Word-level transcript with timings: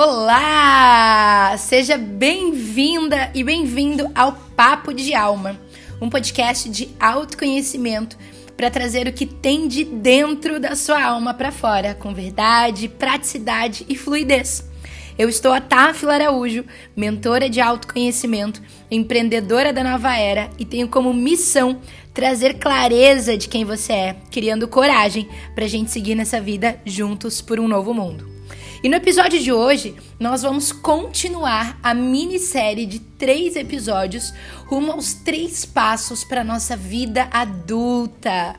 Olá! 0.00 1.56
Seja 1.58 1.98
bem-vinda 1.98 3.32
e 3.34 3.42
bem-vindo 3.42 4.08
ao 4.14 4.32
Papo 4.54 4.94
de 4.94 5.12
Alma, 5.12 5.60
um 6.00 6.08
podcast 6.08 6.68
de 6.68 6.88
autoconhecimento 7.00 8.16
para 8.56 8.70
trazer 8.70 9.08
o 9.08 9.12
que 9.12 9.26
tem 9.26 9.66
de 9.66 9.82
dentro 9.82 10.60
da 10.60 10.76
sua 10.76 11.02
alma 11.02 11.34
para 11.34 11.50
fora, 11.50 11.96
com 11.96 12.14
verdade, 12.14 12.88
praticidade 12.88 13.84
e 13.88 13.96
fluidez. 13.96 14.64
Eu 15.18 15.28
estou 15.28 15.52
a 15.52 15.60
Táfila 15.60 16.14
Araújo, 16.14 16.64
mentora 16.94 17.50
de 17.50 17.60
autoconhecimento, 17.60 18.62
empreendedora 18.88 19.72
da 19.72 19.82
nova 19.82 20.16
era 20.16 20.48
e 20.60 20.64
tenho 20.64 20.86
como 20.86 21.12
missão 21.12 21.80
trazer 22.14 22.60
clareza 22.60 23.36
de 23.36 23.48
quem 23.48 23.64
você 23.64 23.92
é, 23.92 24.16
criando 24.30 24.68
coragem 24.68 25.28
para 25.56 25.64
a 25.64 25.68
gente 25.68 25.90
seguir 25.90 26.14
nessa 26.14 26.40
vida 26.40 26.80
juntos 26.86 27.40
por 27.40 27.58
um 27.58 27.66
novo 27.66 27.92
mundo. 27.92 28.37
E 28.80 28.88
no 28.88 28.94
episódio 28.94 29.40
de 29.40 29.52
hoje, 29.52 29.96
nós 30.20 30.42
vamos 30.42 30.70
continuar 30.70 31.76
a 31.82 31.92
minissérie 31.92 32.86
de 32.86 33.00
três 33.00 33.56
episódios 33.56 34.32
rumo 34.66 34.92
aos 34.92 35.14
três 35.14 35.64
passos 35.64 36.22
para 36.22 36.44
nossa 36.44 36.76
vida 36.76 37.28
adulta. 37.32 38.54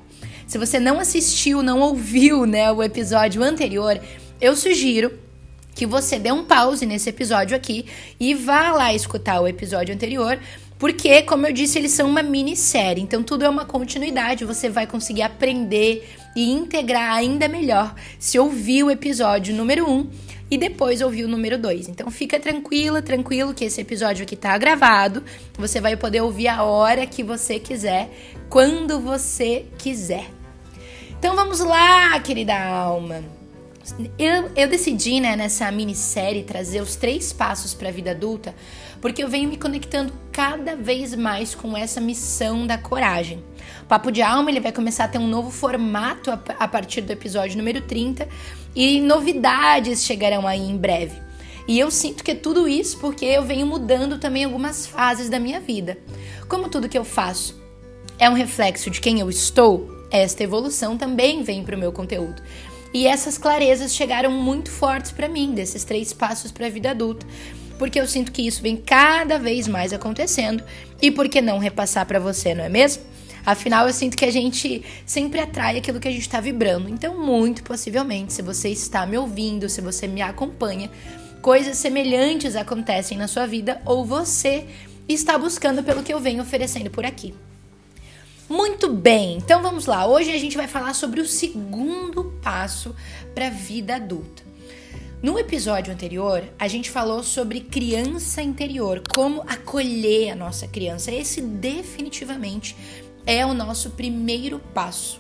Se 0.45 0.57
você 0.57 0.77
não 0.77 0.99
assistiu, 0.99 1.63
não 1.63 1.79
ouviu 1.79 2.45
né, 2.45 2.69
o 2.69 2.83
episódio 2.83 3.41
anterior, 3.41 3.97
eu 4.41 4.57
sugiro 4.57 5.17
que 5.73 5.85
você 5.85 6.19
dê 6.19 6.33
um 6.33 6.43
pause 6.43 6.85
nesse 6.85 7.09
episódio 7.09 7.55
aqui 7.55 7.85
e 8.19 8.33
vá 8.33 8.73
lá 8.73 8.93
escutar 8.93 9.39
o 9.39 9.47
episódio 9.47 9.95
anterior, 9.95 10.37
porque, 10.77 11.21
como 11.21 11.47
eu 11.47 11.53
disse, 11.53 11.79
eles 11.79 11.91
são 11.91 12.09
uma 12.09 12.23
minissérie, 12.23 13.01
então 13.01 13.23
tudo 13.23 13.45
é 13.45 13.49
uma 13.49 13.63
continuidade, 13.63 14.43
você 14.43 14.69
vai 14.69 14.85
conseguir 14.85 15.21
aprender 15.21 16.09
e 16.35 16.51
integrar 16.51 17.13
ainda 17.13 17.47
melhor 17.47 17.95
se 18.17 18.37
ouvir 18.37 18.83
o 18.83 18.91
episódio 18.91 19.55
número 19.55 19.89
1 19.89 19.91
um, 19.91 20.09
e 20.51 20.57
depois 20.57 21.01
ouvir 21.01 21.25
o 21.25 21.27
número 21.27 21.57
2. 21.57 21.89
Então 21.89 22.09
fica 22.09 22.39
tranquila, 22.39 23.01
tranquilo 23.01 23.53
que 23.53 23.65
esse 23.65 23.81
episódio 23.81 24.23
aqui 24.23 24.35
tá 24.35 24.57
gravado. 24.57 25.23
Você 25.57 25.79
vai 25.79 25.95
poder 25.95 26.21
ouvir 26.21 26.47
a 26.47 26.63
hora 26.63 27.05
que 27.05 27.23
você 27.23 27.59
quiser, 27.59 28.09
quando 28.49 28.99
você 28.99 29.65
quiser. 29.77 30.29
Então 31.19 31.35
vamos 31.35 31.59
lá, 31.59 32.19
querida 32.19 32.57
alma. 32.57 33.23
Eu, 34.17 34.51
eu 34.55 34.67
decidi, 34.67 35.19
né, 35.19 35.35
nessa 35.35 35.71
minissérie, 35.71 36.43
trazer 36.43 36.81
os 36.81 36.95
três 36.95 37.33
passos 37.33 37.73
para 37.73 37.89
a 37.89 37.91
vida 37.91 38.11
adulta, 38.11 38.55
porque 39.01 39.23
eu 39.23 39.29
venho 39.29 39.49
me 39.49 39.57
conectando 39.57 40.13
cada 40.31 40.75
vez 40.75 41.15
mais 41.15 41.55
com 41.55 41.75
essa 41.75 41.99
missão 41.99 42.65
da 42.65 42.77
coragem. 42.77 43.43
O 43.83 43.85
Papo 43.85 44.11
de 44.11 44.21
Alma 44.21 44.49
ele 44.49 44.59
vai 44.59 44.71
começar 44.71 45.05
a 45.05 45.07
ter 45.07 45.17
um 45.17 45.27
novo 45.27 45.49
formato 45.49 46.31
a, 46.31 46.67
partir 46.67 47.01
do 47.01 47.11
episódio 47.11 47.57
número 47.57 47.81
30 47.81 48.27
e 48.75 49.01
novidades 49.01 50.03
chegarão 50.03 50.47
aí 50.47 50.61
em 50.61 50.77
breve. 50.77 51.19
E 51.67 51.77
eu 51.77 51.91
sinto 51.91 52.23
que 52.23 52.31
é 52.31 52.35
tudo 52.35 52.67
isso 52.67 52.97
porque 52.99 53.25
eu 53.25 53.43
venho 53.43 53.65
mudando 53.65 54.17
também 54.17 54.43
algumas 54.43 54.87
fases 54.87 55.29
da 55.29 55.39
minha 55.39 55.59
vida. 55.59 55.97
Como 56.47 56.69
tudo 56.69 56.89
que 56.89 56.97
eu 56.97 57.05
faço 57.05 57.61
é 58.17 58.29
um 58.29 58.33
reflexo 58.33 58.89
de 58.89 58.99
quem 58.99 59.19
eu 59.19 59.29
estou, 59.29 59.87
esta 60.11 60.43
evolução 60.43 60.97
também 60.97 61.43
vem 61.43 61.63
para 61.63 61.75
o 61.75 61.79
meu 61.79 61.91
conteúdo. 61.91 62.41
E 62.93 63.05
essas 63.05 63.37
clarezas 63.37 63.93
chegaram 63.93 64.31
muito 64.31 64.71
fortes 64.71 65.11
para 65.11 65.29
mim, 65.29 65.53
desses 65.53 65.83
três 65.83 66.11
passos 66.11 66.51
para 66.51 66.65
a 66.65 66.69
vida 66.69 66.89
adulta, 66.89 67.25
porque 67.79 67.99
eu 67.99 68.05
sinto 68.05 68.31
que 68.31 68.45
isso 68.45 68.61
vem 68.61 68.75
cada 68.75 69.39
vez 69.39 69.67
mais 69.67 69.93
acontecendo 69.93 70.63
e 71.01 71.09
por 71.09 71.29
que 71.29 71.41
não 71.41 71.57
repassar 71.57 72.05
para 72.05 72.19
você, 72.19 72.53
não 72.53 72.65
é 72.65 72.69
mesmo? 72.69 73.01
Afinal, 73.45 73.87
eu 73.87 73.93
sinto 73.93 74.17
que 74.17 74.25
a 74.25 74.31
gente 74.31 74.83
sempre 75.05 75.39
atrai 75.39 75.77
aquilo 75.77 75.99
que 75.99 76.07
a 76.07 76.11
gente 76.11 76.21
está 76.21 76.41
vibrando. 76.41 76.89
Então, 76.89 77.17
muito 77.17 77.63
possivelmente, 77.63 78.33
se 78.33 78.41
você 78.41 78.69
está 78.69 79.05
me 79.05 79.17
ouvindo, 79.17 79.69
se 79.69 79.79
você 79.79 80.07
me 80.07 80.21
acompanha, 80.21 80.91
coisas 81.41 81.77
semelhantes 81.77 82.55
acontecem 82.55 83.17
na 83.17 83.27
sua 83.27 83.47
vida 83.47 83.81
ou 83.85 84.05
você 84.05 84.67
está 85.07 85.37
buscando 85.37 85.81
pelo 85.81 86.03
que 86.03 86.13
eu 86.13 86.19
venho 86.19 86.43
oferecendo 86.43 86.91
por 86.91 87.05
aqui. 87.05 87.33
Muito 88.49 88.91
bem, 88.91 89.37
então 89.37 89.61
vamos 89.61 89.85
lá. 89.85 90.05
Hoje 90.05 90.31
a 90.31 90.37
gente 90.37 90.57
vai 90.57 90.67
falar 90.67 90.93
sobre 90.93 91.21
o 91.21 91.25
segundo 91.25 92.25
passo 92.43 92.93
para 93.33 93.47
a 93.47 93.51
vida 93.51 93.95
adulta. 93.95 94.48
No 95.21 95.37
episódio 95.37 95.91
anterior, 95.91 96.45
a 96.57 96.65
gente 96.69 96.89
falou 96.89 97.21
sobre 97.23 97.59
criança 97.59 98.41
interior, 98.41 99.03
como 99.13 99.41
acolher 99.41 100.31
a 100.31 100.35
nossa 100.35 100.65
criança. 100.65 101.11
Esse 101.11 101.41
definitivamente 101.41 102.73
é 103.25 103.45
o 103.45 103.53
nosso 103.53 103.89
primeiro 103.89 104.59
passo. 104.73 105.19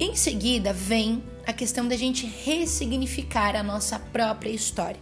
Em 0.00 0.16
seguida, 0.16 0.72
vem 0.72 1.22
a 1.46 1.52
questão 1.52 1.86
da 1.86 1.96
gente 1.96 2.24
ressignificar 2.24 3.54
a 3.54 3.62
nossa 3.62 3.98
própria 3.98 4.48
história. 4.48 5.00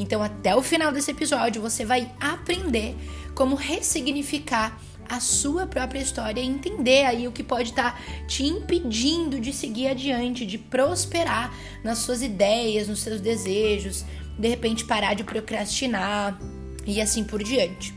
Então, 0.00 0.20
até 0.20 0.56
o 0.56 0.62
final 0.62 0.90
desse 0.90 1.12
episódio, 1.12 1.62
você 1.62 1.84
vai 1.84 2.10
aprender 2.18 2.96
como 3.36 3.54
ressignificar 3.54 4.76
a 5.08 5.20
sua 5.20 5.66
própria 5.66 6.00
história 6.00 6.40
e 6.40 6.46
entender 6.46 7.04
aí 7.04 7.26
o 7.26 7.32
que 7.32 7.42
pode 7.42 7.70
estar 7.70 7.92
tá 7.92 8.26
te 8.26 8.44
impedindo 8.44 9.40
de 9.40 9.52
seguir 9.52 9.88
adiante, 9.88 10.44
de 10.44 10.58
prosperar 10.58 11.54
nas 11.82 11.98
suas 11.98 12.22
ideias, 12.22 12.88
nos 12.88 13.00
seus 13.00 13.20
desejos, 13.20 14.04
de 14.38 14.48
repente 14.48 14.84
parar 14.84 15.14
de 15.14 15.24
procrastinar 15.24 16.38
e 16.86 17.00
assim 17.00 17.24
por 17.24 17.42
diante. 17.42 17.94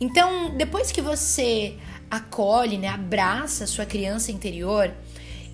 Então, 0.00 0.54
depois 0.56 0.92
que 0.92 1.00
você 1.00 1.76
acolhe, 2.10 2.76
né, 2.76 2.88
abraça 2.88 3.64
a 3.64 3.66
sua 3.66 3.86
criança 3.86 4.30
interior 4.30 4.92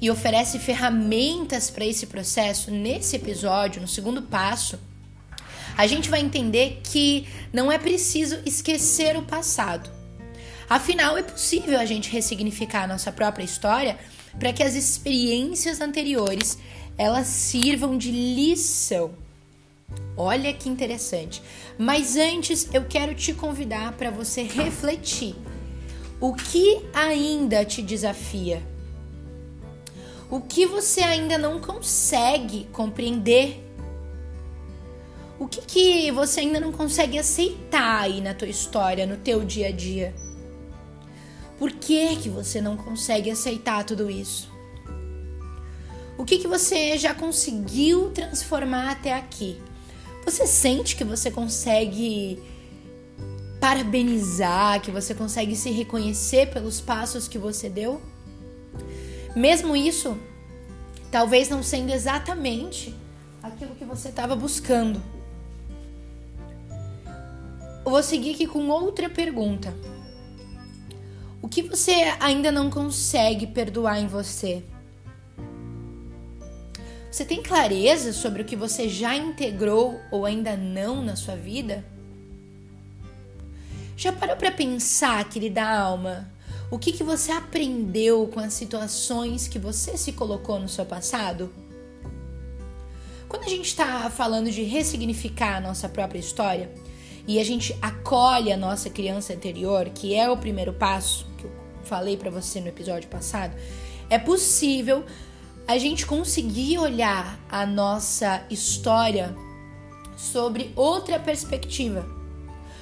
e 0.00 0.10
oferece 0.10 0.58
ferramentas 0.58 1.70
para 1.70 1.86
esse 1.86 2.06
processo, 2.06 2.70
nesse 2.70 3.16
episódio, 3.16 3.80
no 3.80 3.86
segundo 3.86 4.22
passo, 4.22 4.78
a 5.78 5.86
gente 5.86 6.10
vai 6.10 6.20
entender 6.20 6.80
que 6.82 7.26
não 7.52 7.70
é 7.70 7.78
preciso 7.78 8.40
esquecer 8.44 9.16
o 9.16 9.22
passado 9.22 10.01
Afinal, 10.72 11.18
é 11.18 11.22
possível 11.22 11.78
a 11.78 11.84
gente 11.84 12.08
ressignificar 12.08 12.84
a 12.84 12.86
nossa 12.86 13.12
própria 13.12 13.44
história 13.44 13.98
para 14.38 14.54
que 14.54 14.62
as 14.62 14.74
experiências 14.74 15.82
anteriores 15.82 16.56
elas 16.96 17.26
sirvam 17.26 17.98
de 17.98 18.10
lição. 18.10 19.10
Olha 20.16 20.50
que 20.50 20.70
interessante. 20.70 21.42
Mas 21.76 22.16
antes 22.16 22.72
eu 22.72 22.86
quero 22.86 23.14
te 23.14 23.34
convidar 23.34 23.92
para 23.98 24.10
você 24.10 24.44
refletir. 24.44 25.34
O 26.18 26.32
que 26.32 26.80
ainda 26.94 27.66
te 27.66 27.82
desafia? 27.82 28.62
O 30.30 30.40
que 30.40 30.64
você 30.64 31.02
ainda 31.02 31.36
não 31.36 31.60
consegue 31.60 32.66
compreender? 32.72 33.62
O 35.38 35.46
que, 35.46 35.60
que 35.60 36.10
você 36.12 36.40
ainda 36.40 36.58
não 36.58 36.72
consegue 36.72 37.18
aceitar 37.18 38.04
aí 38.04 38.22
na 38.22 38.32
tua 38.32 38.48
história, 38.48 39.04
no 39.04 39.18
teu 39.18 39.44
dia 39.44 39.68
a 39.68 39.70
dia? 39.70 40.14
Por 41.62 41.70
que, 41.70 42.16
que 42.16 42.28
você 42.28 42.60
não 42.60 42.76
consegue 42.76 43.30
aceitar 43.30 43.84
tudo 43.84 44.10
isso? 44.10 44.50
O 46.18 46.24
que, 46.24 46.38
que 46.38 46.48
você 46.48 46.98
já 46.98 47.14
conseguiu 47.14 48.10
transformar 48.10 48.90
até 48.90 49.14
aqui? 49.14 49.62
Você 50.24 50.44
sente 50.44 50.96
que 50.96 51.04
você 51.04 51.30
consegue 51.30 52.42
parabenizar, 53.60 54.80
que 54.80 54.90
você 54.90 55.14
consegue 55.14 55.54
se 55.54 55.70
reconhecer 55.70 56.50
pelos 56.50 56.80
passos 56.80 57.28
que 57.28 57.38
você 57.38 57.68
deu? 57.68 58.02
Mesmo 59.36 59.76
isso, 59.76 60.18
talvez 61.12 61.48
não 61.48 61.62
sendo 61.62 61.92
exatamente 61.92 62.92
aquilo 63.40 63.76
que 63.76 63.84
você 63.84 64.08
estava 64.08 64.34
buscando. 64.34 65.00
Eu 67.86 67.92
vou 67.92 68.02
seguir 68.02 68.34
aqui 68.34 68.48
com 68.48 68.68
outra 68.68 69.08
pergunta. 69.08 69.72
O 71.42 71.48
que 71.48 71.60
você 71.60 71.90
ainda 72.20 72.52
não 72.52 72.70
consegue 72.70 73.48
perdoar 73.48 73.98
em 73.98 74.06
você? 74.06 74.62
Você 77.10 77.24
tem 77.24 77.42
clareza 77.42 78.12
sobre 78.12 78.42
o 78.42 78.44
que 78.44 78.54
você 78.54 78.88
já 78.88 79.16
integrou 79.16 80.00
ou 80.12 80.24
ainda 80.24 80.56
não 80.56 81.02
na 81.02 81.16
sua 81.16 81.34
vida? 81.34 81.84
Já 83.96 84.12
parou 84.12 84.36
para 84.36 84.52
pensar, 84.52 85.28
querida 85.28 85.68
alma, 85.68 86.30
o 86.70 86.78
que, 86.78 86.92
que 86.92 87.02
você 87.02 87.32
aprendeu 87.32 88.28
com 88.28 88.38
as 88.38 88.54
situações 88.54 89.48
que 89.48 89.58
você 89.58 89.96
se 89.96 90.12
colocou 90.12 90.60
no 90.60 90.68
seu 90.68 90.86
passado? 90.86 91.52
Quando 93.28 93.44
a 93.44 93.48
gente 93.48 93.66
está 93.66 94.08
falando 94.10 94.48
de 94.48 94.62
ressignificar 94.62 95.56
a 95.56 95.60
nossa 95.60 95.88
própria 95.88 96.20
história 96.20 96.70
e 97.26 97.40
a 97.40 97.44
gente 97.44 97.76
acolhe 97.82 98.52
a 98.52 98.56
nossa 98.56 98.88
criança 98.88 99.32
anterior, 99.32 99.90
que 99.90 100.14
é 100.14 100.30
o 100.30 100.36
primeiro 100.36 100.72
passo, 100.72 101.31
falei 101.84 102.16
para 102.16 102.30
você 102.30 102.60
no 102.60 102.68
episódio 102.68 103.08
passado, 103.08 103.54
é 104.08 104.18
possível 104.18 105.04
a 105.66 105.78
gente 105.78 106.06
conseguir 106.06 106.78
olhar 106.78 107.38
a 107.48 107.64
nossa 107.64 108.44
história 108.50 109.34
sobre 110.16 110.72
outra 110.76 111.18
perspectiva, 111.18 112.06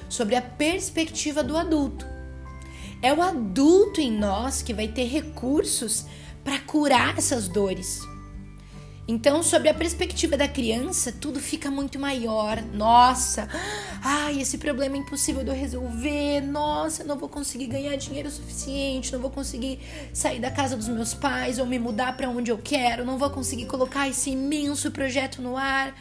sobre 0.09 0.35
a 0.35 0.41
perspectiva 0.41 1.43
do 1.43 1.57
adulto. 1.57 2.05
É 3.01 3.13
o 3.13 3.21
adulto 3.21 3.99
em 3.99 4.11
nós 4.11 4.61
que 4.61 4.73
vai 4.73 4.87
ter 4.87 5.05
recursos 5.05 6.05
para 6.43 6.59
curar 6.59 7.17
essas 7.17 7.47
dores. 7.47 8.01
Então, 9.11 9.43
sob 9.43 9.67
a 9.67 9.73
perspectiva 9.73 10.37
da 10.37 10.47
criança, 10.47 11.11
tudo 11.11 11.37
fica 11.37 11.69
muito 11.69 11.99
maior. 11.99 12.61
Nossa, 12.73 13.45
ai, 14.01 14.39
esse 14.39 14.57
problema 14.57 14.95
é 14.95 14.99
impossível 14.99 15.43
de 15.43 15.49
eu 15.49 15.53
resolver. 15.53 16.39
Nossa, 16.39 17.03
não 17.03 17.17
vou 17.17 17.27
conseguir 17.27 17.67
ganhar 17.67 17.93
dinheiro 17.97 18.31
suficiente, 18.31 19.11
não 19.11 19.19
vou 19.19 19.29
conseguir 19.29 19.79
sair 20.13 20.39
da 20.39 20.49
casa 20.49 20.77
dos 20.77 20.87
meus 20.87 21.13
pais 21.13 21.59
ou 21.59 21.65
me 21.65 21.77
mudar 21.77 22.15
para 22.15 22.29
onde 22.29 22.51
eu 22.51 22.57
quero, 22.57 23.03
não 23.03 23.17
vou 23.17 23.29
conseguir 23.29 23.65
colocar 23.65 24.07
esse 24.07 24.29
imenso 24.29 24.89
projeto 24.91 25.41
no 25.41 25.57
ar. 25.57 25.93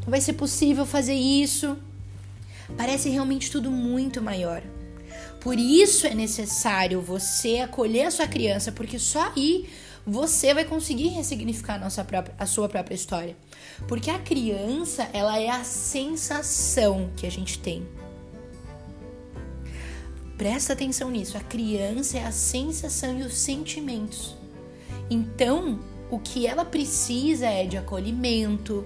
Não 0.00 0.08
vai 0.08 0.22
ser 0.22 0.32
possível 0.32 0.86
fazer 0.86 1.12
isso. 1.12 1.76
Parece 2.78 3.10
realmente 3.10 3.50
tudo 3.50 3.70
muito 3.70 4.22
maior. 4.22 4.62
Por 5.38 5.58
isso 5.58 6.06
é 6.06 6.14
necessário 6.14 7.02
você 7.02 7.58
acolher 7.58 8.06
a 8.06 8.10
sua 8.10 8.26
criança, 8.26 8.72
porque 8.72 8.98
só 8.98 9.30
aí 9.36 9.68
você 10.06 10.52
vai 10.52 10.64
conseguir 10.64 11.08
ressignificar 11.08 11.76
a, 11.76 11.78
nossa 11.78 12.04
própria, 12.04 12.34
a 12.38 12.46
sua 12.46 12.68
própria 12.68 12.94
história. 12.94 13.36
Porque 13.88 14.10
a 14.10 14.18
criança, 14.18 15.08
ela 15.12 15.38
é 15.38 15.48
a 15.48 15.64
sensação 15.64 17.10
que 17.16 17.26
a 17.26 17.30
gente 17.30 17.58
tem. 17.58 17.86
Presta 20.36 20.72
atenção 20.72 21.10
nisso. 21.10 21.36
A 21.36 21.40
criança 21.40 22.18
é 22.18 22.24
a 22.24 22.32
sensação 22.32 23.18
e 23.18 23.22
os 23.22 23.36
sentimentos. 23.36 24.36
Então, 25.08 25.78
o 26.10 26.18
que 26.18 26.46
ela 26.46 26.64
precisa 26.64 27.46
é 27.46 27.64
de 27.64 27.76
acolhimento, 27.76 28.84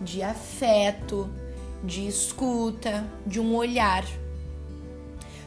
de 0.00 0.22
afeto, 0.22 1.30
de 1.82 2.06
escuta, 2.06 3.08
de 3.26 3.40
um 3.40 3.54
olhar. 3.54 4.04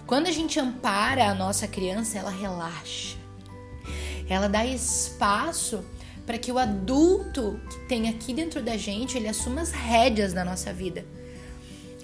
Quando 0.08 0.28
a 0.28 0.32
gente 0.32 0.60
ampara 0.60 1.30
a 1.30 1.36
nossa 1.36 1.68
criança, 1.68 2.18
ela 2.18 2.32
relaxa. 2.32 3.23
Ela 4.30 4.48
dá 4.48 4.66
espaço 4.66 5.84
para 6.26 6.38
que 6.38 6.52
o 6.52 6.58
adulto 6.58 7.60
que 7.70 7.80
tem 7.88 8.10
aqui 8.10 8.34
dentro 8.34 8.62
da 8.62 8.78
gente, 8.78 9.18
ele 9.18 9.28
assuma 9.28 9.62
as 9.62 9.72
rédeas 9.72 10.34
da 10.34 10.46
nossa 10.46 10.72
vida. 10.72 11.06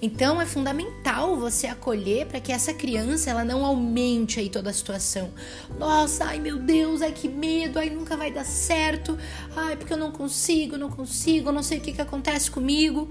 Então 0.02 0.40
é 0.40 0.46
fundamental 0.46 1.36
você 1.36 1.66
acolher 1.66 2.26
para 2.26 2.40
que 2.40 2.50
essa 2.50 2.72
criança 2.72 3.30
ela 3.30 3.44
não 3.44 3.64
aumente 3.64 4.40
aí 4.40 4.48
toda 4.48 4.70
a 4.70 4.72
situação. 4.72 5.30
Nossa, 5.78 6.24
ai 6.24 6.38
meu 6.38 6.58
Deus, 6.58 7.02
ai 7.02 7.12
que 7.12 7.28
medo, 7.28 7.78
ai 7.78 7.90
nunca 7.90 8.16
vai 8.16 8.32
dar 8.32 8.44
certo. 8.44 9.18
Ai, 9.54 9.76
porque 9.76 9.92
eu 9.92 9.98
não 9.98 10.10
consigo, 10.10 10.78
não 10.78 10.90
consigo, 10.90 11.52
não 11.52 11.62
sei 11.62 11.78
o 11.78 11.80
que 11.82 11.92
que 11.92 12.00
acontece 12.00 12.50
comigo. 12.50 13.10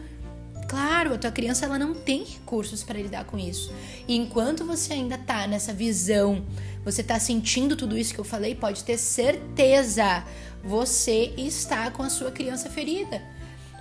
Claro, 0.67 1.13
a 1.13 1.17
tua 1.17 1.31
criança 1.31 1.65
ela 1.65 1.79
não 1.79 1.93
tem 1.93 2.23
recursos 2.23 2.83
para 2.83 2.99
lidar 2.99 3.25
com 3.25 3.37
isso. 3.37 3.71
E 4.07 4.15
enquanto 4.15 4.65
você 4.65 4.93
ainda 4.93 5.17
tá 5.17 5.47
nessa 5.47 5.73
visão, 5.73 6.43
você 6.91 7.03
tá 7.03 7.19
sentindo 7.19 7.75
tudo 7.75 7.97
isso 7.97 8.13
que 8.13 8.19
eu 8.19 8.25
falei, 8.25 8.55
pode 8.55 8.83
ter 8.83 8.97
certeza, 8.97 10.25
você 10.63 11.33
está 11.37 11.91
com 11.91 12.03
a 12.03 12.09
sua 12.09 12.31
criança 12.31 12.69
ferida. 12.69 13.21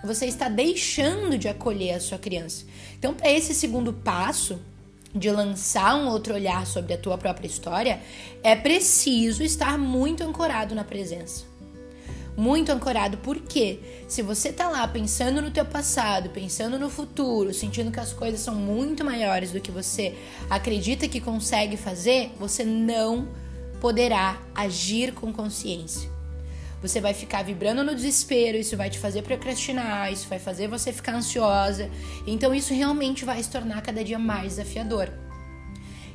Você 0.05 0.27
está 0.27 0.49
deixando 0.49 1.37
de 1.37 1.49
acolher 1.49 1.95
a 1.95 2.01
sua 2.01 2.19
criança. 2.19 2.65
Então, 2.99 3.15
para 3.15 3.31
esse 3.31 3.53
segundo 3.55 3.93
passo, 3.93 4.61
de 5.15 5.31
lançar 5.31 5.97
um 5.97 6.09
outro 6.09 6.35
olhar 6.35 6.67
sobre 6.67 6.93
a 6.93 6.99
tua 6.99 7.19
própria 7.19 7.49
história, 7.49 8.01
é 8.43 8.55
preciso 8.55 9.43
estar 9.43 9.79
muito 9.79 10.23
ancorado 10.23 10.75
na 10.75 10.85
presença 10.85 11.48
muito 12.39 12.71
ancorado, 12.71 13.19
porque 13.19 13.81
se 14.07 14.23
você 14.23 14.53
tá 14.53 14.69
lá 14.69 14.87
pensando 14.87 15.43
no 15.43 15.51
teu 15.51 15.65
passado, 15.65 16.31
pensando 16.31 16.79
no 16.79 16.89
futuro, 16.89 17.53
sentindo 17.53 17.91
que 17.91 17.99
as 17.99 18.13
coisas 18.13 18.39
são 18.39 18.55
muito 18.55 19.05
maiores 19.05 19.51
do 19.51 19.61
que 19.61 19.73
você 19.73 20.15
acredita 20.49 21.09
que 21.09 21.21
consegue 21.21 21.77
fazer, 21.77 22.31
você 22.39 22.65
não 22.65 23.27
poderá 23.81 24.41
agir 24.55 25.13
com 25.15 25.33
consciência. 25.33 26.09
Você 26.81 27.01
vai 27.01 27.13
ficar 27.13 27.43
vibrando 27.43 27.83
no 27.83 27.93
desespero, 27.93 28.57
isso 28.57 28.77
vai 28.77 28.89
te 28.89 29.01
fazer 29.01 29.23
procrastinar, 29.23 30.13
isso 30.13 30.29
vai 30.29 30.39
fazer 30.39 30.69
você 30.69 30.93
ficar 30.93 31.17
ansiosa. 31.17 31.91
Então 32.25 32.55
isso 32.55 32.73
realmente 32.73 33.25
vai 33.25 33.43
se 33.43 33.51
tornar 33.51 33.83
cada 33.83 34.05
dia 34.05 34.19
mais 34.19 34.51
desafiador. 34.55 35.11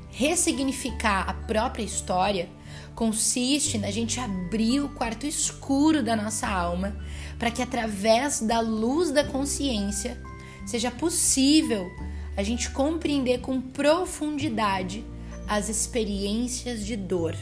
Ressignificar 0.10 1.30
a 1.30 1.34
própria 1.34 1.84
história 1.84 2.48
consiste 2.96 3.78
na 3.78 3.92
gente 3.92 4.20
abrir 4.20 4.82
o 4.82 4.90
quarto 4.90 5.26
escuro 5.26 6.04
da 6.04 6.16
nossa 6.16 6.48
alma 6.48 6.96
para 7.40 7.52
que 7.52 7.62
através 7.62 8.40
da 8.40 8.60
luz 8.60 9.12
da 9.12 9.24
consciência 9.24 10.22
seja 10.66 10.92
possível 10.92 11.90
a 12.38 12.44
gente 12.44 12.70
compreender 12.72 13.40
com 13.40 13.62
profundidade 13.62 15.04
as 15.48 15.70
experiências 15.70 16.86
de 16.86 16.96
dor. 16.96 17.36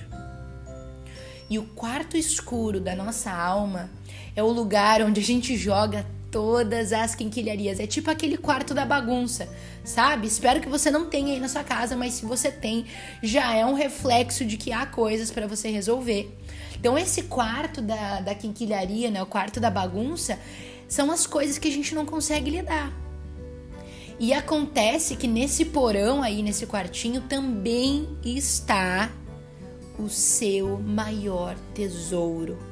E 1.49 1.59
o 1.59 1.63
quarto 1.63 2.15
escuro 2.15 2.79
da 2.79 2.95
nossa 2.95 3.31
alma 3.31 3.89
é 4.35 4.41
o 4.41 4.51
lugar 4.51 5.01
onde 5.01 5.19
a 5.19 5.23
gente 5.23 5.57
joga 5.57 6.05
todas 6.31 6.93
as 6.93 7.13
quinquilharias. 7.13 7.79
É 7.79 7.85
tipo 7.85 8.09
aquele 8.09 8.37
quarto 8.37 8.73
da 8.73 8.85
bagunça, 8.85 9.49
sabe? 9.83 10.25
Espero 10.25 10.61
que 10.61 10.69
você 10.69 10.89
não 10.89 11.05
tenha 11.07 11.33
aí 11.33 11.39
na 11.39 11.49
sua 11.49 11.63
casa, 11.63 11.95
mas 11.95 12.13
se 12.13 12.25
você 12.25 12.49
tem, 12.49 12.85
já 13.21 13.53
é 13.53 13.65
um 13.65 13.73
reflexo 13.73 14.45
de 14.45 14.57
que 14.57 14.71
há 14.71 14.85
coisas 14.85 15.29
para 15.29 15.45
você 15.45 15.69
resolver. 15.69 16.35
Então, 16.79 16.97
esse 16.97 17.23
quarto 17.23 17.81
da, 17.81 18.21
da 18.21 18.33
quinquilharia, 18.33 19.11
né? 19.11 19.21
O 19.21 19.27
quarto 19.27 19.59
da 19.59 19.69
bagunça, 19.69 20.39
são 20.87 21.11
as 21.11 21.27
coisas 21.27 21.57
que 21.57 21.67
a 21.67 21.71
gente 21.71 21.93
não 21.93 22.05
consegue 22.05 22.49
lidar. 22.49 22.91
E 24.19 24.33
acontece 24.33 25.15
que 25.15 25.27
nesse 25.27 25.65
porão 25.65 26.21
aí, 26.23 26.41
nesse 26.41 26.65
quartinho, 26.65 27.21
também 27.21 28.07
está 28.23 29.11
o 29.97 30.09
seu 30.09 30.79
maior 30.79 31.55
tesouro 31.73 32.70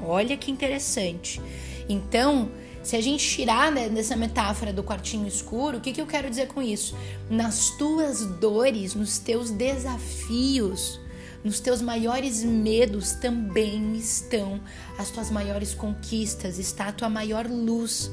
Olha 0.00 0.36
que 0.36 0.50
interessante. 0.50 1.40
Então, 1.88 2.50
se 2.82 2.96
a 2.96 3.00
gente 3.00 3.26
tirar 3.26 3.70
né, 3.72 3.88
dessa 3.88 4.16
metáfora 4.16 4.72
do 4.72 4.82
quartinho 4.82 5.26
escuro, 5.26 5.78
o 5.78 5.80
que, 5.80 5.92
que 5.92 6.00
eu 6.00 6.06
quero 6.06 6.30
dizer 6.30 6.48
com 6.48 6.62
isso? 6.62 6.96
Nas 7.28 7.70
tuas 7.70 8.24
dores, 8.24 8.94
nos 8.94 9.18
teus 9.18 9.50
desafios, 9.50 11.00
nos 11.44 11.60
teus 11.60 11.80
maiores 11.80 12.42
medos 12.42 13.12
também 13.12 13.94
estão 13.94 14.60
as 14.96 15.10
tuas 15.10 15.30
maiores 15.30 15.74
conquistas, 15.74 16.58
está 16.58 16.88
a 16.88 16.92
tua 16.92 17.08
maior 17.08 17.46
luz. 17.46 18.10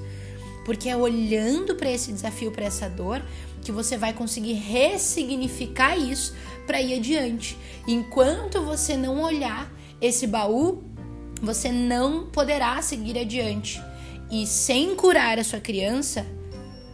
Porque 0.66 0.90
é 0.90 0.98
olhando 0.98 1.76
para 1.76 1.92
esse 1.92 2.12
desafio, 2.12 2.52
para 2.52 2.66
essa 2.66 2.90
dor, 2.90 3.22
que 3.62 3.72
você 3.72 3.98
vai 3.98 4.14
conseguir 4.14 4.54
ressignificar 4.54 5.96
isso 5.98 6.36
para 6.66 6.82
ir 6.82 6.98
adiante. 6.98 7.58
Enquanto 7.88 8.62
você 8.62 8.98
não 8.98 9.22
olhar 9.22 9.72
esse 10.02 10.28
baú, 10.28 10.84
você 11.42 11.72
não 11.72 12.26
poderá 12.28 12.82
seguir 12.82 13.18
adiante. 13.18 13.82
E 14.32 14.48
sem 14.48 14.96
curar 14.96 15.38
a 15.38 15.44
sua 15.44 15.60
criança, 15.60 16.26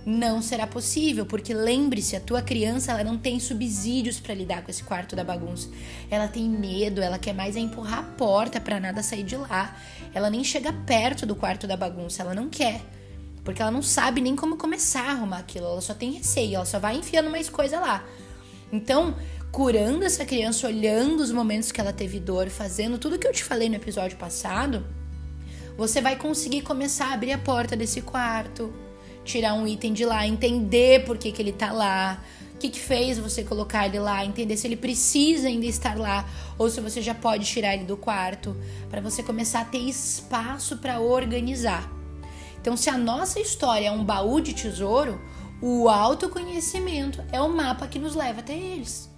não 0.05 0.41
será 0.41 0.65
possível, 0.65 1.25
porque 1.25 1.53
lembre-se, 1.53 2.15
a 2.15 2.19
tua 2.19 2.41
criança 2.41 2.91
ela 2.91 3.03
não 3.03 3.17
tem 3.17 3.39
subsídios 3.39 4.19
para 4.19 4.33
lidar 4.33 4.63
com 4.63 4.71
esse 4.71 4.83
quarto 4.83 5.15
da 5.15 5.23
bagunça. 5.23 5.69
Ela 6.09 6.27
tem 6.27 6.49
medo, 6.49 7.01
ela 7.01 7.19
quer 7.19 7.33
mais 7.33 7.55
é 7.55 7.59
empurrar 7.59 7.99
a 7.99 8.03
porta 8.03 8.59
para 8.59 8.79
nada 8.79 9.03
sair 9.03 9.23
de 9.23 9.37
lá. 9.37 9.77
Ela 10.13 10.29
nem 10.29 10.43
chega 10.43 10.73
perto 10.73 11.25
do 11.25 11.35
quarto 11.35 11.67
da 11.67 11.77
bagunça, 11.77 12.23
ela 12.23 12.33
não 12.33 12.49
quer. 12.49 12.81
Porque 13.43 13.61
ela 13.61 13.71
não 13.71 13.81
sabe 13.81 14.21
nem 14.21 14.35
como 14.35 14.57
começar 14.57 15.03
a 15.03 15.11
arrumar 15.11 15.39
aquilo, 15.39 15.65
ela 15.65 15.81
só 15.81 15.93
tem 15.93 16.11
receio, 16.11 16.55
ela 16.55 16.65
só 16.65 16.79
vai 16.79 16.97
enfiando 16.97 17.29
mais 17.29 17.49
coisa 17.49 17.79
lá. 17.79 18.03
Então, 18.71 19.15
curando 19.51 20.05
essa 20.05 20.23
criança, 20.23 20.65
olhando 20.67 21.19
os 21.19 21.31
momentos 21.31 21.71
que 21.71 21.81
ela 21.81 21.91
teve 21.91 22.19
dor, 22.19 22.49
fazendo 22.49 22.97
tudo 22.97 23.19
que 23.19 23.27
eu 23.27 23.33
te 23.33 23.43
falei 23.43 23.67
no 23.67 23.75
episódio 23.75 24.17
passado, 24.17 24.85
você 25.77 25.99
vai 25.99 26.15
conseguir 26.15 26.61
começar 26.61 27.07
a 27.07 27.13
abrir 27.13 27.33
a 27.33 27.37
porta 27.37 27.75
desse 27.75 28.01
quarto, 28.01 28.73
tirar 29.25 29.53
um 29.53 29.67
item 29.67 29.91
de 29.91 30.05
lá, 30.05 30.25
entender 30.25 31.03
por 31.03 31.17
que, 31.17 31.31
que 31.33 31.41
ele 31.41 31.51
tá 31.51 31.73
lá, 31.73 32.23
o 32.55 32.57
que, 32.59 32.69
que 32.69 32.79
fez 32.79 33.19
você 33.19 33.43
colocar 33.43 33.85
ele 33.87 33.99
lá, 33.99 34.23
entender 34.23 34.55
se 34.55 34.67
ele 34.67 34.77
precisa 34.77 35.49
ainda 35.49 35.65
estar 35.65 35.97
lá 35.97 36.25
ou 36.57 36.69
se 36.69 36.79
você 36.79 37.01
já 37.01 37.13
pode 37.13 37.45
tirar 37.45 37.73
ele 37.73 37.83
do 37.83 37.97
quarto, 37.97 38.55
para 38.89 39.01
você 39.01 39.21
começar 39.21 39.61
a 39.61 39.65
ter 39.65 39.79
espaço 39.79 40.77
para 40.77 41.01
organizar. 41.01 41.91
Então, 42.61 42.77
se 42.77 42.89
a 42.89 42.97
nossa 42.97 43.39
história 43.39 43.87
é 43.87 43.91
um 43.91 44.03
baú 44.03 44.39
de 44.39 44.53
tesouro, 44.53 45.19
o 45.61 45.89
autoconhecimento 45.89 47.21
é 47.33 47.41
o 47.41 47.49
mapa 47.49 47.87
que 47.87 47.99
nos 47.99 48.15
leva 48.15 48.39
até 48.39 48.55
eles. 48.55 49.10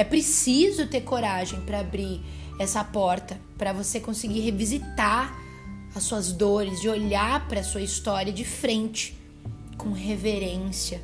É 0.00 0.04
preciso 0.04 0.86
ter 0.86 1.02
coragem 1.02 1.60
para 1.60 1.80
abrir 1.80 2.22
essa 2.58 2.82
porta, 2.82 3.38
para 3.58 3.70
você 3.70 4.00
conseguir 4.00 4.40
revisitar 4.40 5.38
as 5.94 6.04
suas 6.04 6.32
dores, 6.32 6.80
de 6.80 6.88
olhar 6.88 7.46
para 7.48 7.60
a 7.60 7.62
sua 7.62 7.82
história 7.82 8.32
de 8.32 8.42
frente, 8.42 9.14
com 9.76 9.92
reverência 9.92 11.02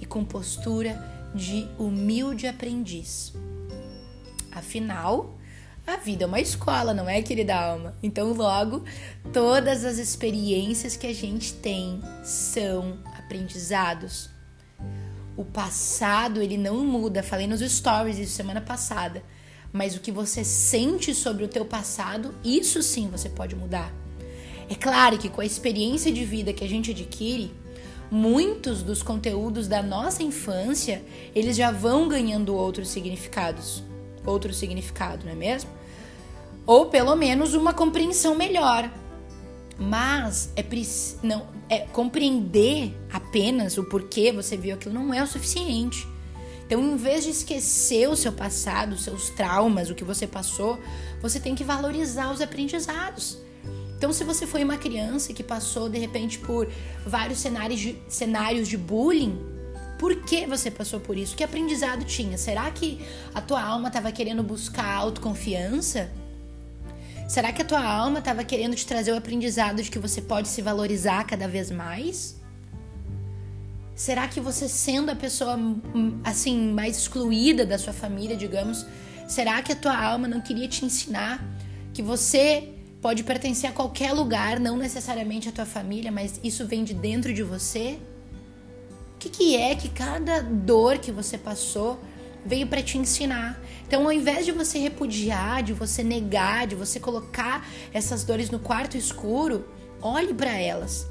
e 0.00 0.04
com 0.04 0.24
postura 0.24 1.00
de 1.32 1.68
humilde 1.78 2.48
aprendiz. 2.48 3.32
Afinal, 4.50 5.38
a 5.86 5.96
vida 5.96 6.24
é 6.24 6.26
uma 6.26 6.40
escola, 6.40 6.92
não 6.92 7.08
é, 7.08 7.22
querida 7.22 7.54
alma? 7.54 7.94
Então, 8.02 8.32
logo, 8.32 8.82
todas 9.32 9.84
as 9.84 9.96
experiências 9.98 10.96
que 10.96 11.06
a 11.06 11.14
gente 11.14 11.52
tem 11.52 12.00
são 12.24 12.98
aprendizados. 13.16 14.33
O 15.36 15.44
passado, 15.44 16.40
ele 16.40 16.56
não 16.56 16.84
muda. 16.84 17.22
Falei 17.22 17.46
nos 17.46 17.60
stories 17.60 18.18
isso 18.18 18.32
semana 18.32 18.60
passada. 18.60 19.22
Mas 19.72 19.96
o 19.96 20.00
que 20.00 20.12
você 20.12 20.44
sente 20.44 21.14
sobre 21.14 21.44
o 21.44 21.48
teu 21.48 21.64
passado, 21.64 22.34
isso 22.44 22.82
sim 22.82 23.08
você 23.08 23.28
pode 23.28 23.56
mudar. 23.56 23.92
É 24.68 24.74
claro 24.74 25.18
que 25.18 25.28
com 25.28 25.40
a 25.40 25.44
experiência 25.44 26.12
de 26.12 26.24
vida 26.24 26.52
que 26.52 26.64
a 26.64 26.68
gente 26.68 26.92
adquire, 26.92 27.52
muitos 28.10 28.82
dos 28.82 29.02
conteúdos 29.02 29.66
da 29.66 29.82
nossa 29.82 30.22
infância, 30.22 31.02
eles 31.34 31.56
já 31.56 31.72
vão 31.72 32.08
ganhando 32.08 32.54
outros 32.54 32.88
significados. 32.88 33.82
Outro 34.24 34.54
significado, 34.54 35.24
não 35.24 35.32
é 35.32 35.34
mesmo? 35.34 35.70
Ou 36.66 36.86
pelo 36.86 37.14
menos 37.16 37.54
uma 37.54 37.74
compreensão 37.74 38.34
melhor. 38.34 38.88
Mas 39.78 40.50
é 40.56 40.64
não 41.22 41.46
é 41.68 41.80
compreender 41.80 42.94
apenas 43.12 43.76
o 43.76 43.84
porquê 43.84 44.30
você 44.30 44.56
viu 44.56 44.74
aquilo 44.74 44.94
não 44.94 45.12
é 45.12 45.22
o 45.22 45.26
suficiente. 45.26 46.06
Então, 46.66 46.80
em 46.80 46.96
vez 46.96 47.24
de 47.24 47.30
esquecer 47.30 48.08
o 48.08 48.16
seu 48.16 48.32
passado, 48.32 48.94
os 48.94 49.04
seus 49.04 49.28
traumas, 49.30 49.90
o 49.90 49.94
que 49.94 50.04
você 50.04 50.26
passou, 50.26 50.78
você 51.20 51.38
tem 51.38 51.54
que 51.54 51.64
valorizar 51.64 52.32
os 52.32 52.40
aprendizados. 52.40 53.38
Então, 53.96 54.12
se 54.12 54.24
você 54.24 54.46
foi 54.46 54.64
uma 54.64 54.76
criança 54.76 55.32
que 55.32 55.42
passou 55.42 55.88
de 55.88 55.98
repente 55.98 56.38
por 56.38 56.68
vários 57.06 57.38
cenários 57.38 57.80
de, 57.80 57.98
cenários 58.08 58.68
de 58.68 58.76
bullying, 58.76 59.38
por 59.98 60.16
que 60.24 60.46
você 60.46 60.70
passou 60.70 61.00
por 61.00 61.16
isso? 61.16 61.36
Que 61.36 61.44
aprendizado 61.44 62.04
tinha? 62.04 62.36
Será 62.36 62.70
que 62.70 63.04
a 63.34 63.40
tua 63.40 63.62
alma 63.62 63.88
estava 63.88 64.10
querendo 64.10 64.42
buscar 64.42 64.94
autoconfiança? 64.96 66.10
Será 67.26 67.52
que 67.52 67.62
a 67.62 67.64
tua 67.64 67.82
alma 67.82 68.18
estava 68.18 68.44
querendo 68.44 68.76
te 68.76 68.86
trazer 68.86 69.12
o 69.12 69.16
aprendizado 69.16 69.82
de 69.82 69.90
que 69.90 69.98
você 69.98 70.20
pode 70.20 70.48
se 70.48 70.60
valorizar 70.60 71.24
cada 71.24 71.48
vez 71.48 71.70
mais? 71.70 72.36
Será 73.94 74.28
que 74.28 74.40
você 74.40 74.68
sendo 74.68 75.10
a 75.10 75.16
pessoa 75.16 75.56
hum, 75.56 76.20
assim 76.22 76.72
mais 76.72 76.98
excluída 76.98 77.64
da 77.64 77.78
sua 77.78 77.92
família, 77.92 78.36
digamos, 78.36 78.84
será 79.26 79.62
que 79.62 79.72
a 79.72 79.76
tua 79.76 79.96
alma 79.96 80.28
não 80.28 80.40
queria 80.40 80.68
te 80.68 80.84
ensinar 80.84 81.42
que 81.92 82.02
você 82.02 82.74
pode 83.00 83.22
pertencer 83.22 83.70
a 83.70 83.72
qualquer 83.72 84.12
lugar, 84.12 84.58
não 84.58 84.76
necessariamente 84.76 85.48
a 85.48 85.52
tua 85.52 85.66
família, 85.66 86.10
mas 86.10 86.40
isso 86.42 86.66
vem 86.66 86.84
de 86.84 86.92
dentro 86.92 87.32
de 87.32 87.42
você? 87.42 87.98
O 89.14 89.18
que, 89.18 89.30
que 89.30 89.56
é 89.56 89.74
que 89.74 89.88
cada 89.88 90.40
dor 90.42 90.98
que 90.98 91.12
você 91.12 91.38
passou 91.38 92.00
veio 92.44 92.66
para 92.66 92.82
te 92.82 92.98
ensinar? 92.98 93.60
Então, 93.86 94.04
ao 94.04 94.12
invés 94.12 94.44
de 94.44 94.52
você 94.52 94.78
repudiar, 94.78 95.62
de 95.62 95.72
você 95.72 96.02
negar, 96.02 96.66
de 96.66 96.74
você 96.74 96.98
colocar 96.98 97.66
essas 97.92 98.24
dores 98.24 98.50
no 98.50 98.58
quarto 98.58 98.96
escuro, 98.96 99.68
olhe 100.00 100.32
para 100.34 100.52
elas 100.52 101.06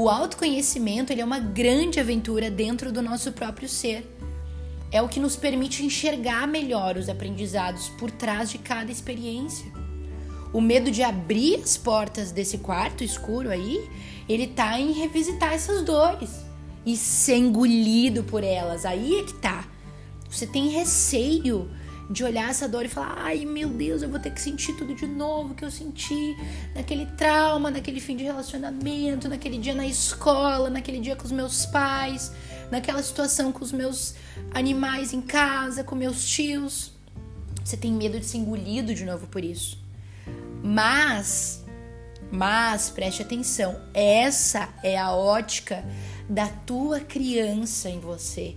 o 0.00 0.08
autoconhecimento 0.08 1.12
ele 1.12 1.20
é 1.20 1.24
uma 1.24 1.40
grande 1.40 1.98
aventura 1.98 2.48
dentro 2.48 2.92
do 2.92 3.02
nosso 3.02 3.32
próprio 3.32 3.68
ser. 3.68 4.06
É 4.92 5.02
o 5.02 5.08
que 5.08 5.18
nos 5.18 5.34
permite 5.34 5.84
enxergar 5.84 6.46
melhor 6.46 6.96
os 6.96 7.08
aprendizados 7.08 7.88
por 7.98 8.08
trás 8.08 8.48
de 8.48 8.58
cada 8.58 8.92
experiência. 8.92 9.66
O 10.52 10.60
medo 10.60 10.88
de 10.88 11.02
abrir 11.02 11.56
as 11.56 11.76
portas 11.76 12.30
desse 12.30 12.58
quarto 12.58 13.02
escuro 13.02 13.50
aí, 13.50 13.90
ele 14.28 14.46
tá 14.46 14.78
em 14.78 14.92
revisitar 14.92 15.52
essas 15.52 15.82
dores 15.82 16.30
e 16.86 16.96
ser 16.96 17.36
engolido 17.36 18.22
por 18.22 18.44
elas. 18.44 18.86
Aí 18.86 19.18
é 19.18 19.24
que 19.24 19.34
tá. 19.34 19.66
Você 20.28 20.46
tem 20.46 20.68
receio 20.68 21.70
de 22.10 22.24
olhar 22.24 22.50
essa 22.50 22.68
dor 22.68 22.84
e 22.84 22.88
falar: 22.88 23.14
ai 23.18 23.44
meu 23.44 23.68
Deus, 23.68 24.02
eu 24.02 24.08
vou 24.08 24.18
ter 24.18 24.30
que 24.30 24.40
sentir 24.40 24.74
tudo 24.74 24.94
de 24.94 25.06
novo 25.06 25.54
que 25.54 25.64
eu 25.64 25.70
senti 25.70 26.36
naquele 26.74 27.06
trauma, 27.06 27.70
naquele 27.70 28.00
fim 28.00 28.16
de 28.16 28.24
relacionamento, 28.24 29.28
naquele 29.28 29.58
dia 29.58 29.74
na 29.74 29.86
escola, 29.86 30.70
naquele 30.70 31.00
dia 31.00 31.16
com 31.16 31.24
os 31.24 31.32
meus 31.32 31.66
pais, 31.66 32.32
naquela 32.70 33.02
situação 33.02 33.52
com 33.52 33.62
os 33.62 33.72
meus 33.72 34.14
animais 34.52 35.12
em 35.12 35.20
casa, 35.20 35.84
com 35.84 35.94
meus 35.94 36.26
tios. 36.26 36.92
Você 37.64 37.76
tem 37.76 37.92
medo 37.92 38.18
de 38.18 38.24
ser 38.24 38.38
engolido 38.38 38.94
de 38.94 39.04
novo 39.04 39.26
por 39.26 39.44
isso. 39.44 39.78
Mas, 40.62 41.64
mas 42.32 42.88
preste 42.88 43.22
atenção, 43.22 43.78
essa 43.92 44.70
é 44.82 44.98
a 44.98 45.12
ótica 45.12 45.84
da 46.28 46.48
tua 46.48 47.00
criança 47.00 47.90
em 47.90 48.00
você. 48.00 48.56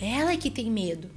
Ela 0.00 0.32
é 0.32 0.36
que 0.36 0.50
tem 0.50 0.70
medo. 0.70 1.08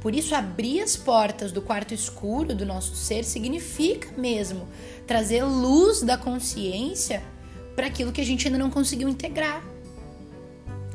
Por 0.00 0.14
isso, 0.14 0.34
abrir 0.34 0.80
as 0.80 0.96
portas 0.96 1.50
do 1.50 1.60
quarto 1.60 1.92
escuro 1.92 2.54
do 2.54 2.64
nosso 2.64 2.94
ser 2.94 3.24
significa 3.24 4.08
mesmo 4.16 4.68
trazer 5.06 5.42
luz 5.42 6.02
da 6.02 6.16
consciência 6.16 7.22
para 7.74 7.86
aquilo 7.86 8.12
que 8.12 8.20
a 8.20 8.24
gente 8.24 8.46
ainda 8.46 8.58
não 8.58 8.70
conseguiu 8.70 9.08
integrar. 9.08 9.62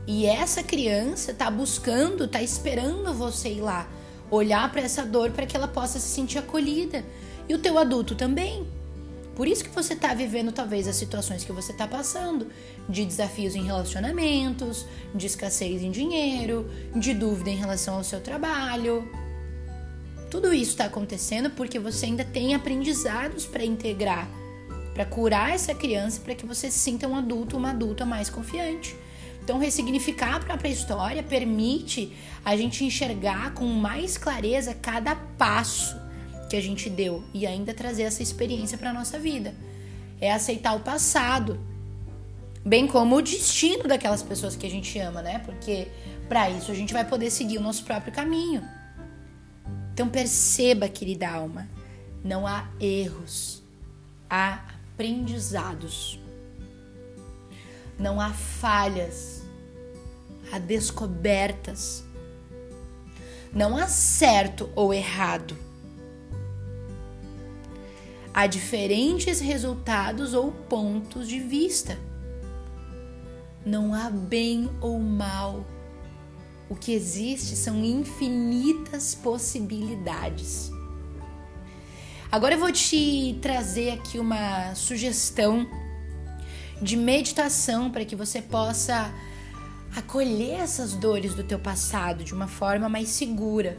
E 0.08 0.26
essa 0.26 0.64
criança 0.64 1.32
está 1.32 1.50
buscando, 1.50 2.26
está 2.26 2.42
esperando 2.42 3.14
você 3.14 3.50
ir 3.54 3.62
lá, 3.62 3.88
olhar 4.30 4.72
para 4.72 4.82
essa 4.82 5.06
dor 5.06 5.32
para 5.32 5.46
que 5.46 5.56
ela 5.56 5.68
possa 5.68 6.00
se 6.00 6.08
sentir 6.08 6.40
acolhida. 6.40 7.04
E 7.48 7.54
o 7.54 7.60
teu 7.60 7.78
adulto 7.78 8.16
também. 8.16 8.66
Por 9.36 9.48
isso 9.48 9.64
que 9.64 9.70
você 9.72 9.94
está 9.94 10.14
vivendo 10.14 10.52
talvez 10.52 10.88
as 10.88 10.96
situações 10.96 11.44
que 11.44 11.52
você 11.52 11.72
está 11.72 11.88
passando, 11.88 12.48
de 12.88 13.04
desafios 13.04 13.56
em 13.56 13.64
relacionamentos, 13.64 14.86
de 15.14 15.26
escassez 15.26 15.82
em 15.82 15.90
dinheiro, 15.90 16.70
de 16.96 17.14
dúvida 17.14 17.50
em 17.50 17.56
relação 17.56 17.96
ao 17.96 18.04
seu 18.04 18.22
trabalho. 18.22 19.10
Tudo 20.30 20.54
isso 20.54 20.72
está 20.72 20.86
acontecendo 20.86 21.50
porque 21.50 21.80
você 21.80 22.06
ainda 22.06 22.24
tem 22.24 22.54
aprendizados 22.54 23.46
para 23.46 23.66
integrar, 23.66 24.28
para 24.94 25.06
curar 25.06 25.52
essa 25.52 25.74
criança, 25.74 26.22
para 26.22 26.36
que 26.36 26.46
você 26.46 26.70
se 26.70 26.78
sinta 26.78 27.08
um 27.08 27.16
adulto, 27.16 27.58
uma 27.58 27.72
adulta 27.72 28.06
mais 28.06 28.30
confiante. 28.30 28.96
Então, 29.44 29.58
ressignificar 29.58 30.36
a 30.36 30.40
própria 30.40 30.70
história 30.70 31.22
permite 31.22 32.14
a 32.46 32.56
gente 32.56 32.86
enxergar 32.86 33.54
com 33.54 33.66
mais 33.66 34.18
clareza 34.18 34.74
cada 34.74 35.16
passo 35.16 36.03
que 36.54 36.58
a 36.58 36.62
gente 36.62 36.88
deu 36.88 37.24
e 37.34 37.48
ainda 37.48 37.74
trazer 37.74 38.04
essa 38.04 38.22
experiência 38.22 38.78
para 38.78 38.94
nossa 38.94 39.18
vida. 39.18 39.56
É 40.22 40.32
aceitar 40.32 40.76
o 40.76 40.82
passado, 40.82 41.60
bem 42.64 42.86
como 42.86 43.16
o 43.16 43.24
destino 43.24 43.88
daquelas 43.88 44.22
pessoas 44.22 44.56
que 44.56 44.68
a 44.68 44.70
gente 44.70 45.00
ama, 45.00 45.24
né? 45.24 45.40
Porque 45.40 45.88
para 46.30 46.52
isso 46.52 46.72
a 46.72 46.76
gente 46.76 46.94
vai 46.94 47.04
poder 47.06 47.32
seguir 47.32 47.58
o 47.58 47.62
nosso 47.62 47.84
próprio 47.84 48.14
caminho. 48.14 48.64
Então 49.92 50.08
perceba, 50.08 50.88
querida 50.88 51.28
alma, 51.28 51.68
não 52.24 52.46
há 52.46 52.70
erros, 52.80 53.64
há 54.30 54.64
aprendizados. 54.94 56.20
Não 57.98 58.22
há 58.22 58.30
falhas, 58.30 59.42
há 60.52 60.60
descobertas. 60.60 62.04
Não 63.52 63.76
há 63.76 63.88
certo 63.88 64.70
ou 64.76 64.94
errado 64.94 65.58
Há 68.34 68.48
diferentes 68.48 69.40
resultados 69.40 70.34
ou 70.34 70.52
pontos 70.52 71.28
de 71.28 71.40
vista. 71.40 72.00
Não 73.64 73.94
há 73.94 74.10
bem 74.10 74.70
ou 74.82 75.00
mal. 75.00 75.64
O 76.68 76.76
que 76.76 76.92
existe 76.92 77.56
são 77.56 77.84
infinitas 77.84 79.14
possibilidades. 79.14 80.72
Agora 82.32 82.56
eu 82.56 82.60
vou 82.60 82.72
te 82.72 83.38
trazer 83.40 83.92
aqui 83.92 84.18
uma 84.18 84.74
sugestão 84.74 85.68
de 86.82 86.98
meditação 86.98 87.92
para 87.92 88.04
que 88.04 88.16
você 88.16 88.42
possa 88.42 89.14
acolher 89.96 90.56
essas 90.56 90.94
dores 90.94 91.36
do 91.36 91.44
teu 91.44 91.60
passado 91.60 92.24
de 92.24 92.34
uma 92.34 92.48
forma 92.48 92.90
mais 92.90 93.10
segura, 93.10 93.78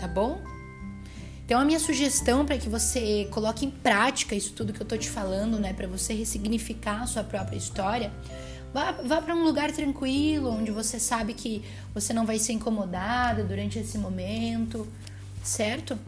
tá 0.00 0.08
bom? 0.08 0.49
Então 1.50 1.58
a 1.58 1.64
minha 1.64 1.80
sugestão 1.80 2.46
para 2.46 2.56
que 2.56 2.68
você 2.68 3.26
coloque 3.32 3.66
em 3.66 3.72
prática 3.72 4.36
isso 4.36 4.52
tudo 4.52 4.72
que 4.72 4.80
eu 4.80 4.86
tô 4.86 4.96
te 4.96 5.10
falando, 5.10 5.58
né, 5.58 5.72
para 5.72 5.88
você 5.88 6.14
ressignificar 6.14 7.02
a 7.02 7.06
sua 7.08 7.24
própria 7.24 7.56
história, 7.56 8.12
vá, 8.72 8.92
vá 8.92 9.20
para 9.20 9.34
um 9.34 9.42
lugar 9.42 9.72
tranquilo, 9.72 10.48
onde 10.48 10.70
você 10.70 11.00
sabe 11.00 11.34
que 11.34 11.64
você 11.92 12.12
não 12.12 12.24
vai 12.24 12.38
ser 12.38 12.52
incomodada 12.52 13.42
durante 13.42 13.80
esse 13.80 13.98
momento, 13.98 14.86
certo? 15.42 15.98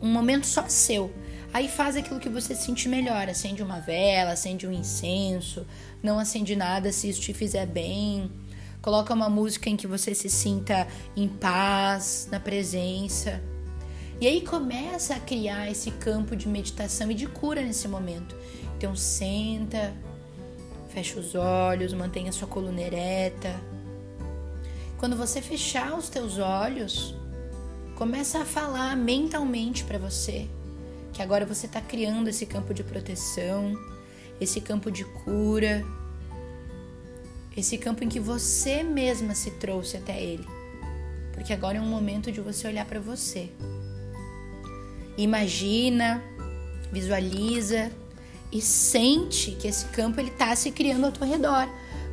Um 0.00 0.10
momento 0.10 0.46
só 0.46 0.66
seu. 0.66 1.12
Aí 1.52 1.68
faz 1.68 1.94
aquilo 1.94 2.18
que 2.18 2.30
você 2.30 2.54
se 2.54 2.62
sentir 2.62 2.88
melhor, 2.88 3.28
acende 3.28 3.62
uma 3.62 3.80
vela, 3.80 4.32
acende 4.32 4.66
um 4.66 4.72
incenso, 4.72 5.66
não 6.02 6.18
acende 6.18 6.56
nada 6.56 6.90
se 6.90 7.10
isso 7.10 7.20
te 7.20 7.34
fizer 7.34 7.66
bem. 7.66 8.32
Coloca 8.80 9.12
uma 9.12 9.28
música 9.28 9.68
em 9.68 9.76
que 9.76 9.86
você 9.86 10.14
se 10.14 10.30
sinta 10.30 10.88
em 11.14 11.28
paz, 11.28 12.28
na 12.30 12.40
presença 12.40 13.42
e 14.20 14.26
aí 14.26 14.40
começa 14.40 15.14
a 15.14 15.20
criar 15.20 15.70
esse 15.70 15.90
campo 15.90 16.36
de 16.36 16.48
meditação 16.48 17.10
e 17.10 17.14
de 17.14 17.26
cura 17.26 17.62
nesse 17.62 17.88
momento. 17.88 18.36
Então 18.76 18.94
senta, 18.94 19.92
fecha 20.88 21.18
os 21.18 21.34
olhos, 21.34 21.92
mantenha 21.92 22.32
sua 22.32 22.48
coluna 22.48 22.80
ereta. 22.80 23.54
Quando 24.98 25.16
você 25.16 25.42
fechar 25.42 25.96
os 25.98 26.08
teus 26.08 26.38
olhos, 26.38 27.14
começa 27.96 28.40
a 28.40 28.44
falar 28.44 28.96
mentalmente 28.96 29.84
para 29.84 29.98
você 29.98 30.48
que 31.12 31.22
agora 31.22 31.46
você 31.46 31.66
está 31.66 31.80
criando 31.80 32.28
esse 32.28 32.44
campo 32.44 32.74
de 32.74 32.82
proteção, 32.82 33.72
esse 34.40 34.60
campo 34.60 34.90
de 34.90 35.04
cura, 35.04 35.84
esse 37.56 37.78
campo 37.78 38.02
em 38.02 38.08
que 38.08 38.18
você 38.18 38.82
mesma 38.82 39.34
se 39.34 39.52
trouxe 39.52 39.96
até 39.96 40.20
ele. 40.20 40.46
porque 41.32 41.52
agora 41.52 41.78
é 41.78 41.80
um 41.80 41.86
momento 41.86 42.30
de 42.30 42.40
você 42.40 42.66
olhar 42.68 42.86
para 42.86 43.00
você. 43.00 43.50
Imagina, 45.16 46.22
visualiza 46.92 47.90
e 48.50 48.60
sente 48.60 49.52
que 49.52 49.68
esse 49.68 49.86
campo 49.86 50.20
ele 50.20 50.30
está 50.30 50.54
se 50.56 50.70
criando 50.70 51.06
ao 51.06 51.12
teu 51.12 51.26
redor. 51.26 51.68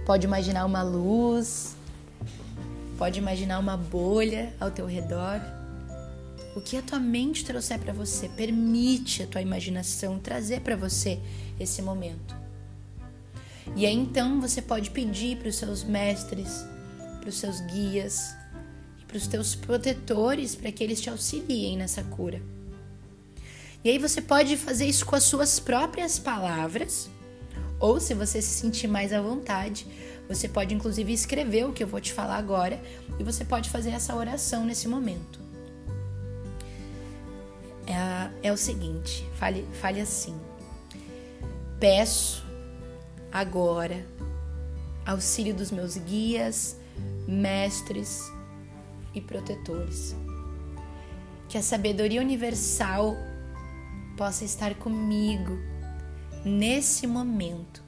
Pode 0.05 0.25
imaginar 0.25 0.65
uma 0.65 0.83
luz, 0.83 1.75
pode 2.97 3.19
imaginar 3.19 3.59
uma 3.59 3.77
bolha 3.77 4.53
ao 4.59 4.71
teu 4.71 4.85
redor. 4.85 5.41
O 6.55 6.61
que 6.61 6.77
a 6.77 6.81
tua 6.81 6.99
mente 6.99 7.45
trouxer 7.45 7.79
para 7.79 7.93
você, 7.93 8.27
permite 8.29 9.23
a 9.23 9.27
tua 9.27 9.41
imaginação 9.41 10.19
trazer 10.19 10.61
para 10.61 10.75
você 10.75 11.19
esse 11.59 11.81
momento. 11.81 12.35
E 13.75 13.85
aí 13.85 13.95
então 13.95 14.41
você 14.41 14.61
pode 14.61 14.91
pedir 14.91 15.37
para 15.37 15.47
os 15.47 15.55
seus 15.55 15.83
mestres, 15.83 16.65
para 17.19 17.29
os 17.29 17.35
seus 17.35 17.61
guias 17.61 18.35
e 18.99 19.05
para 19.05 19.17
os 19.17 19.27
teus 19.27 19.55
protetores 19.55 20.55
para 20.55 20.71
que 20.71 20.83
eles 20.83 20.99
te 20.99 21.09
auxiliem 21.09 21.77
nessa 21.77 22.03
cura. 22.03 22.41
E 23.83 23.89
aí 23.89 23.97
você 23.97 24.21
pode 24.21 24.57
fazer 24.57 24.85
isso 24.85 25.05
com 25.05 25.15
as 25.15 25.23
suas 25.23 25.59
próprias 25.59 26.19
palavras, 26.19 27.09
ou 27.79 27.99
se 27.99 28.13
você 28.13 28.41
se 28.41 28.59
sentir 28.59 28.87
mais 28.87 29.11
à 29.11 29.21
vontade, 29.21 29.87
você 30.27 30.47
pode 30.47 30.73
inclusive 30.73 31.11
escrever 31.11 31.65
o 31.65 31.73
que 31.73 31.83
eu 31.83 31.87
vou 31.87 31.99
te 31.99 32.13
falar 32.13 32.37
agora 32.37 32.79
e 33.19 33.23
você 33.23 33.43
pode 33.43 33.69
fazer 33.69 33.89
essa 33.89 34.15
oração 34.15 34.63
nesse 34.63 34.87
momento. 34.87 35.39
É, 37.87 38.47
é 38.49 38.53
o 38.53 38.57
seguinte, 38.57 39.27
fale, 39.35 39.67
fale 39.73 39.99
assim. 39.99 40.39
Peço 41.79 42.45
agora 43.31 44.05
auxílio 45.05 45.53
dos 45.53 45.71
meus 45.71 45.97
guias, 45.97 46.77
mestres 47.27 48.31
e 49.13 49.19
protetores. 49.19 50.15
Que 51.49 51.57
a 51.57 51.61
sabedoria 51.63 52.21
universal 52.21 53.17
possa 54.21 54.45
estar 54.45 54.75
comigo 54.75 55.57
nesse 56.45 57.07
momento, 57.07 57.83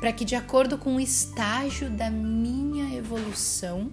para 0.00 0.12
que, 0.12 0.24
de 0.24 0.34
acordo 0.34 0.76
com 0.76 0.96
o 0.96 1.00
estágio 1.00 1.88
da 1.88 2.10
minha 2.10 2.92
evolução, 2.92 3.92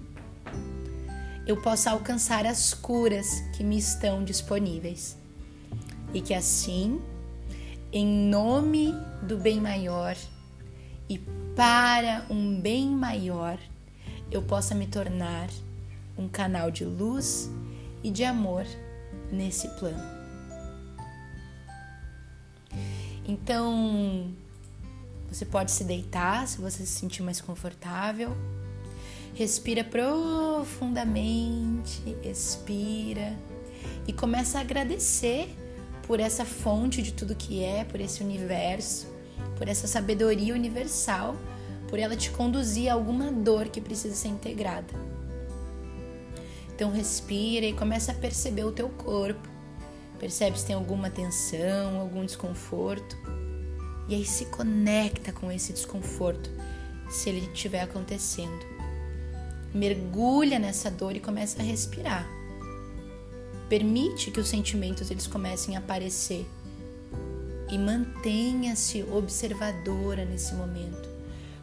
eu 1.45 1.61
possa 1.61 1.91
alcançar 1.91 2.47
as 2.47 2.73
curas 2.73 3.27
que 3.55 3.63
me 3.63 3.77
estão 3.77 4.23
disponíveis. 4.23 5.15
E 6.15 6.19
que 6.19 6.33
assim, 6.33 6.99
em 7.91 8.07
nome 8.07 8.91
do 9.21 9.37
bem 9.37 9.61
maior 9.61 10.17
e 11.07 11.19
para 11.55 12.25
um 12.27 12.59
bem 12.59 12.89
maior, 12.89 13.59
eu 14.31 14.41
possa 14.41 14.73
me 14.73 14.87
tornar 14.87 15.47
um 16.17 16.27
canal 16.27 16.71
de 16.71 16.83
luz 16.83 17.51
e 18.03 18.09
de 18.09 18.23
amor 18.23 18.65
nesse 19.31 19.67
plano. 19.77 20.22
Então, 23.25 24.31
você 25.29 25.45
pode 25.45 25.71
se 25.71 25.83
deitar 25.83 26.47
se 26.47 26.61
você 26.61 26.85
se 26.85 26.99
sentir 26.99 27.23
mais 27.23 27.41
confortável. 27.41 28.37
Respira 29.33 29.83
profundamente, 29.83 32.03
expira 32.23 33.35
e 34.07 34.13
começa 34.13 34.59
a 34.59 34.61
agradecer 34.61 35.49
por 36.05 36.19
essa 36.19 36.45
fonte 36.45 37.01
de 37.01 37.13
tudo 37.13 37.33
que 37.33 37.63
é, 37.63 37.83
por 37.83 37.99
esse 37.99 38.21
universo, 38.21 39.07
por 39.57 39.67
essa 39.67 39.87
sabedoria 39.87 40.53
universal, 40.53 41.35
por 41.89 41.97
ela 41.97 42.15
te 42.15 42.29
conduzir 42.29 42.89
a 42.89 42.93
alguma 42.93 43.31
dor 43.31 43.69
que 43.69 43.81
precisa 43.81 44.13
ser 44.13 44.27
integrada. 44.27 44.93
Então 46.75 46.91
respira 46.91 47.65
e 47.65 47.73
começa 47.73 48.11
a 48.11 48.15
perceber 48.15 48.65
o 48.65 48.71
teu 48.71 48.89
corpo. 48.89 49.52
Percebe 50.23 50.57
se 50.57 50.67
tem 50.67 50.73
alguma 50.73 51.09
tensão, 51.09 51.99
algum 51.99 52.25
desconforto. 52.25 53.17
E 54.07 54.15
aí 54.15 54.23
se 54.23 54.45
conecta 54.45 55.33
com 55.33 55.51
esse 55.51 55.73
desconforto, 55.73 56.49
se 57.09 57.27
ele 57.29 57.41
estiver 57.53 57.81
acontecendo 57.81 58.65
mergulha 59.73 60.59
nessa 60.59 60.89
dor 60.89 61.17
e 61.17 61.19
começa 61.19 61.61
a 61.61 61.65
respirar. 61.65 62.25
Permite 63.67 64.31
que 64.31 64.39
os 64.39 64.47
sentimentos 64.47 65.11
eles 65.11 65.27
comecem 65.27 65.75
a 65.75 65.79
aparecer 65.79 66.49
e 67.69 67.77
mantenha-se 67.77 69.03
observadora 69.03 70.23
nesse 70.23 70.53
momento, 70.55 71.09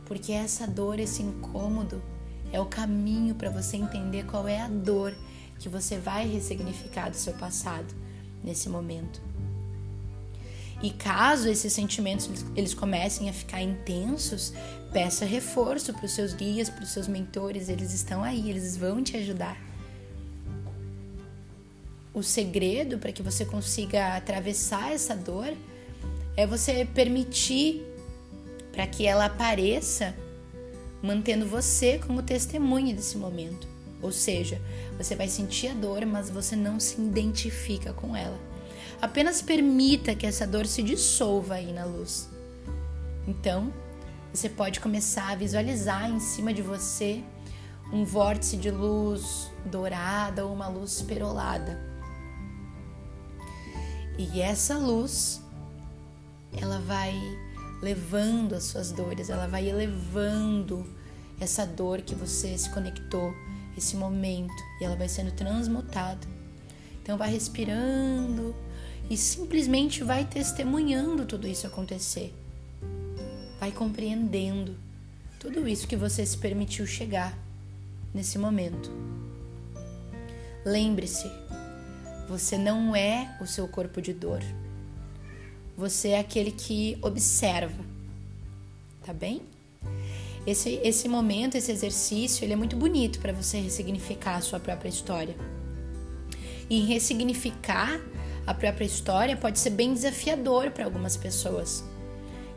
porque 0.04 0.32
essa 0.32 0.66
dor, 0.66 1.00
esse 1.00 1.22
incômodo 1.22 2.02
é 2.52 2.60
o 2.60 2.66
caminho 2.66 3.34
para 3.34 3.48
você 3.48 3.78
entender 3.78 4.26
qual 4.26 4.46
é 4.46 4.60
a 4.60 4.68
dor 4.68 5.14
que 5.58 5.70
você 5.70 5.96
vai 5.96 6.28
ressignificar 6.28 7.08
do 7.08 7.16
seu 7.16 7.32
passado 7.32 7.99
nesse 8.42 8.68
momento. 8.68 9.20
E 10.82 10.90
caso 10.90 11.48
esses 11.48 11.72
sentimentos 11.72 12.28
eles 12.56 12.72
comecem 12.72 13.28
a 13.28 13.32
ficar 13.32 13.60
intensos, 13.60 14.52
peça 14.92 15.24
reforço 15.24 15.92
para 15.92 16.06
os 16.06 16.12
seus 16.12 16.32
guias, 16.32 16.70
para 16.70 16.84
os 16.84 16.90
seus 16.90 17.06
mentores, 17.06 17.68
eles 17.68 17.92
estão 17.92 18.22
aí, 18.22 18.48
eles 18.48 18.76
vão 18.76 19.02
te 19.02 19.16
ajudar. 19.16 19.60
O 22.12 22.22
segredo 22.22 22.98
para 22.98 23.12
que 23.12 23.22
você 23.22 23.44
consiga 23.44 24.16
atravessar 24.16 24.92
essa 24.92 25.14
dor 25.14 25.54
é 26.36 26.46
você 26.46 26.84
permitir 26.84 27.86
para 28.72 28.86
que 28.86 29.06
ela 29.06 29.26
apareça, 29.26 30.14
mantendo 31.02 31.46
você 31.46 31.98
como 31.98 32.22
testemunha 32.22 32.94
desse 32.94 33.16
momento. 33.16 33.69
Ou 34.02 34.10
seja, 34.12 34.60
você 34.96 35.14
vai 35.14 35.28
sentir 35.28 35.68
a 35.68 35.74
dor, 35.74 36.04
mas 36.06 36.30
você 36.30 36.56
não 36.56 36.80
se 36.80 37.00
identifica 37.00 37.92
com 37.92 38.16
ela. 38.16 38.38
Apenas 39.00 39.40
permita 39.40 40.14
que 40.14 40.26
essa 40.26 40.46
dor 40.46 40.66
se 40.66 40.82
dissolva 40.82 41.54
aí 41.54 41.72
na 41.72 41.84
luz. 41.84 42.28
Então, 43.26 43.72
você 44.32 44.48
pode 44.48 44.80
começar 44.80 45.30
a 45.30 45.34
visualizar 45.34 46.10
em 46.10 46.20
cima 46.20 46.52
de 46.52 46.62
você 46.62 47.22
um 47.92 48.04
vórtice 48.04 48.56
de 48.56 48.70
luz 48.70 49.50
dourada 49.64 50.46
ou 50.46 50.52
uma 50.52 50.68
luz 50.68 51.02
perolada. 51.02 51.80
E 54.16 54.40
essa 54.40 54.76
luz, 54.76 55.40
ela 56.60 56.78
vai 56.80 57.14
levando 57.82 58.54
as 58.54 58.64
suas 58.64 58.92
dores, 58.92 59.30
ela 59.30 59.46
vai 59.46 59.68
elevando 59.68 60.86
essa 61.40 61.66
dor 61.66 62.02
que 62.02 62.14
você 62.14 62.56
se 62.58 62.68
conectou, 62.70 63.32
esse 63.80 63.96
momento, 63.96 64.62
e 64.80 64.84
ela 64.84 64.94
vai 64.94 65.08
sendo 65.08 65.32
transmutada. 65.32 66.26
Então 67.02 67.18
vai 67.18 67.30
respirando 67.30 68.54
e 69.08 69.16
simplesmente 69.16 70.04
vai 70.04 70.24
testemunhando 70.24 71.26
tudo 71.26 71.48
isso 71.48 71.66
acontecer. 71.66 72.32
Vai 73.58 73.72
compreendendo 73.72 74.76
tudo 75.38 75.66
isso 75.66 75.88
que 75.88 75.96
você 75.96 76.24
se 76.24 76.38
permitiu 76.38 76.86
chegar 76.86 77.36
nesse 78.14 78.38
momento. 78.38 78.90
Lembre-se, 80.64 81.30
você 82.28 82.56
não 82.56 82.94
é 82.94 83.36
o 83.40 83.46
seu 83.46 83.66
corpo 83.66 84.00
de 84.00 84.12
dor. 84.12 84.40
Você 85.76 86.10
é 86.10 86.20
aquele 86.20 86.52
que 86.52 86.98
observa. 87.02 87.82
Tá 89.04 89.12
bem? 89.12 89.42
Esse, 90.46 90.80
esse 90.82 91.06
momento, 91.08 91.56
esse 91.56 91.70
exercício, 91.70 92.44
ele 92.44 92.54
é 92.54 92.56
muito 92.56 92.76
bonito 92.76 93.20
para 93.20 93.32
você 93.32 93.58
ressignificar 93.58 94.36
a 94.36 94.40
sua 94.40 94.58
própria 94.58 94.88
história. 94.88 95.36
E 96.68 96.80
ressignificar 96.80 98.00
a 98.46 98.54
própria 98.54 98.84
história 98.84 99.36
pode 99.36 99.58
ser 99.58 99.70
bem 99.70 99.92
desafiador 99.92 100.70
para 100.70 100.84
algumas 100.84 101.16
pessoas. 101.16 101.84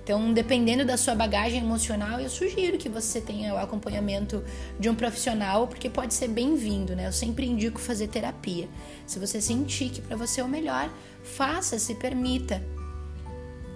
Então, 0.04 0.34
dependendo 0.34 0.84
da 0.84 0.98
sua 0.98 1.16
bagagem 1.16 1.62
emocional, 1.62 2.20
eu 2.20 2.30
sugiro 2.30 2.78
que 2.78 2.90
você 2.90 3.22
tenha 3.22 3.54
o 3.54 3.58
acompanhamento 3.58 4.44
de 4.78 4.90
um 4.90 4.96
profissional, 4.96 5.66
porque 5.68 5.90
pode 5.90 6.14
ser 6.14 6.28
bem-vindo, 6.28 6.94
né? 6.94 7.08
Eu 7.08 7.14
sempre 7.14 7.46
indico 7.46 7.80
fazer 7.80 8.08
terapia. 8.08 8.68
Se 9.08 9.18
você 9.18 9.40
sentir 9.40 9.90
que 9.90 10.02
para 10.02 10.18
você 10.18 10.42
é 10.42 10.44
o 10.44 10.48
melhor, 10.48 10.90
faça, 11.24 11.80
se 11.80 11.96
permita. 11.96 12.62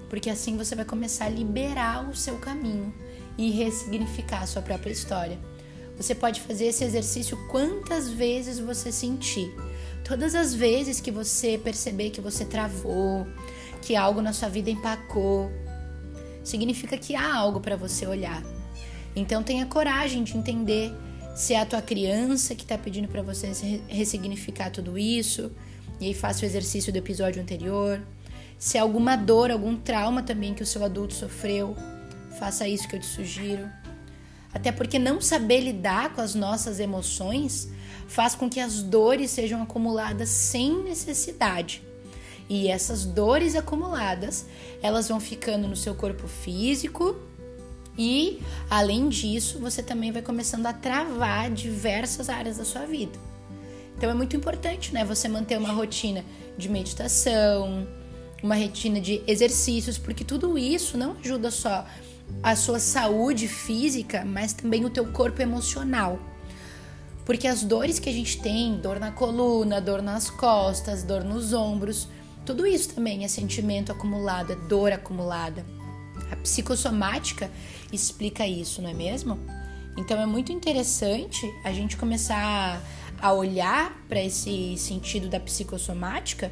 Porque 0.10 0.30
assim 0.30 0.58
você 0.58 0.76
vai 0.76 0.84
começar 0.84 1.26
a 1.26 1.30
liberar 1.30 2.10
o 2.10 2.16
seu 2.16 2.38
caminho 2.38 2.94
e 3.38 3.52
ressignificar 3.52 4.44
a 4.44 4.48
sua 4.48 4.62
própria 4.62 4.92
história. 4.92 5.38
Você 5.98 6.14
pode 6.14 6.42
fazer 6.42 6.66
esse 6.66 6.84
exercício 6.84 7.38
quantas 7.50 8.10
vezes 8.10 8.60
você 8.60 8.92
sentir. 8.92 9.52
Todas 10.04 10.36
as 10.36 10.54
vezes 10.54 11.00
que 11.00 11.12
você 11.12 11.58
perceber 11.58 12.12
que 12.12 12.22
você 12.22 12.46
travou, 12.46 13.26
que 13.82 13.96
algo 13.96 14.22
na 14.22 14.32
sua 14.32 14.48
vida 14.48 14.70
empacou, 14.70 15.52
significa 16.44 16.98
que 16.98 17.16
há 17.16 17.36
algo 17.36 17.60
para 17.60 17.76
você 17.76 18.06
olhar. 18.06 18.44
Então 19.16 19.42
tenha 19.42 19.66
coragem 19.66 20.24
de 20.24 20.38
entender 20.38 20.94
se 21.36 21.54
é 21.54 21.60
a 21.60 21.66
tua 21.66 21.82
criança 21.82 22.56
que 22.56 22.64
está 22.64 22.78
pedindo 22.78 23.08
para 23.08 23.22
você 23.22 23.52
ressignificar 23.88 24.72
tudo 24.72 24.98
isso, 24.98 25.52
e 26.00 26.08
aí 26.08 26.14
faça 26.14 26.44
o 26.44 26.46
exercício 26.46 26.92
do 26.94 26.98
episódio 26.98 27.42
anterior. 27.42 28.02
Se 28.58 28.78
é 28.78 28.82
alguma 28.82 29.16
dor, 29.16 29.52
algum 29.52 29.76
trauma 29.76 30.24
também 30.24 30.54
que 30.54 30.64
o 30.64 30.66
seu 30.66 30.84
adulto 30.84 31.14
sofreu, 31.14 31.76
faça 32.38 32.68
isso 32.68 32.88
que 32.88 32.96
eu 32.96 33.00
te 33.00 33.06
sugiro. 33.06 33.70
Até 34.54 34.72
porque 34.72 34.98
não 34.98 35.20
saber 35.22 35.60
lidar 35.60 36.14
com 36.14 36.22
as 36.22 36.34
nossas 36.34 36.80
emoções 36.80 37.70
faz 38.08 38.34
com 38.34 38.50
que 38.50 38.60
as 38.60 38.82
dores 38.82 39.32
sejam 39.32 39.62
acumuladas 39.62 40.30
sem 40.30 40.84
necessidade. 40.84 41.84
E 42.50 42.70
essas 42.70 43.06
dores 43.06 43.56
acumuladas, 43.56 44.46
elas 44.82 45.10
vão 45.10 45.20
ficando 45.20 45.68
no 45.68 45.76
seu 45.76 45.94
corpo 45.94 46.28
físico 46.28 47.18
e, 47.98 48.42
além 48.70 49.10
disso, 49.10 49.60
você 49.60 49.84
também 49.84 50.12
vai 50.12 50.22
começando 50.22 50.66
a 50.66 50.74
travar 50.74 51.52
diversas 51.52 52.30
áreas 52.30 52.58
da 52.58 52.64
sua 52.64 52.86
vida. 52.86 53.20
Então 53.98 54.10
é 54.10 54.14
muito 54.14 54.36
importante, 54.36 54.94
né, 54.94 55.04
você 55.04 55.28
manter 55.28 55.58
uma 55.58 55.72
rotina 55.72 56.24
de 56.58 56.70
meditação, 56.70 57.88
uma 58.44 58.56
rotina 58.56 59.02
de 59.02 59.24
exercícios, 59.26 59.98
porque 59.98 60.24
tudo 60.24 60.58
isso 60.58 60.98
não 60.98 61.18
ajuda 61.18 61.50
só 61.50 61.86
a 62.42 62.56
sua 62.56 62.80
saúde 62.80 63.48
física, 63.48 64.24
mas 64.26 64.54
também 64.54 64.86
o 64.86 64.90
teu 64.90 65.06
corpo 65.08 65.42
emocional. 65.42 66.20
Porque 67.26 67.48
as 67.48 67.64
dores 67.64 68.00
que 68.00 68.10
a 68.10 68.14
gente 68.14 68.42
tem, 68.42 68.78
dor 68.78 69.00
na 69.00 69.12
coluna, 69.12 69.82
dor 69.82 70.02
nas 70.02 70.30
costas, 70.30 71.04
dor 71.04 71.24
nos 71.24 71.52
ombros, 71.52 72.08
tudo 72.46 72.66
isso 72.66 72.94
também 72.94 73.26
é 73.26 73.28
sentimento 73.28 73.92
acumulado, 73.92 74.54
é 74.54 74.56
dor 74.56 74.94
acumulada. 74.94 75.66
A 76.32 76.36
psicossomática 76.38 77.52
explica 77.92 78.48
isso, 78.48 78.82
não 78.82 78.90
é 78.90 78.94
mesmo? 78.94 79.38
Então 79.98 80.20
é 80.20 80.26
muito 80.26 80.52
interessante 80.52 81.46
a 81.64 81.74
gente 81.74 81.98
começar 81.98 82.82
a 83.20 83.34
olhar 83.34 83.92
para 84.08 84.22
esse 84.22 84.78
sentido 84.78 85.28
da 85.28 85.40
psicossomática, 85.40 86.52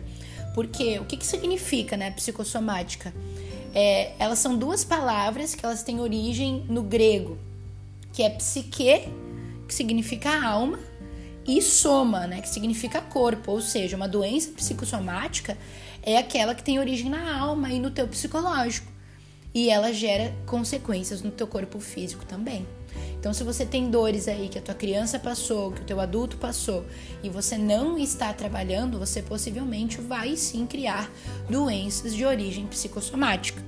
porque 0.53 0.99
o 0.99 1.05
que, 1.05 1.15
que 1.15 1.25
significa, 1.25 1.95
né, 1.95 2.11
psicossomática? 2.11 3.13
É, 3.75 4.13
elas 4.17 4.39
são 4.39 4.57
duas 4.57 4.83
palavras 4.83 5.53
que 5.53 5.65
elas 5.65 5.83
têm 5.83 5.99
origem 5.99 6.65
no 6.69 6.81
grego, 6.81 7.37
que 8.13 8.23
é 8.23 8.29
psique, 8.29 9.09
que 9.67 9.73
significa 9.73 10.43
alma, 10.43 10.79
e 11.45 11.61
soma, 11.61 12.25
né, 12.25 12.41
que 12.41 12.49
significa 12.49 13.01
corpo, 13.01 13.51
ou 13.51 13.61
seja, 13.61 13.95
uma 13.95 14.07
doença 14.07 14.49
psicossomática 14.51 15.57
é 16.01 16.17
aquela 16.17 16.55
que 16.55 16.63
tem 16.63 16.79
origem 16.79 17.09
na 17.09 17.37
alma 17.37 17.71
e 17.71 17.79
no 17.79 17.91
teu 17.91 18.07
psicológico. 18.07 18.91
E 19.53 19.69
ela 19.69 19.91
gera 19.91 20.33
consequências 20.45 21.21
no 21.21 21.31
teu 21.31 21.47
corpo 21.47 21.79
físico 21.79 22.25
também. 22.25 22.65
Então, 23.25 23.33
se 23.33 23.43
você 23.43 23.65
tem 23.65 23.89
dores 23.89 24.27
aí 24.27 24.47
que 24.47 24.59
a 24.59 24.61
tua 24.61 24.75
criança 24.75 25.17
passou, 25.17 25.71
que 25.71 25.81
o 25.81 25.83
teu 25.83 25.99
adulto 25.99 26.37
passou, 26.37 26.85
e 27.23 27.27
você 27.27 27.57
não 27.57 27.97
está 27.97 28.31
trabalhando, 28.31 28.99
você 28.99 29.19
possivelmente 29.19 29.99
vai 29.99 30.35
sim 30.35 30.67
criar 30.67 31.11
doenças 31.49 32.13
de 32.13 32.23
origem 32.23 32.67
psicossomática. 32.67 33.65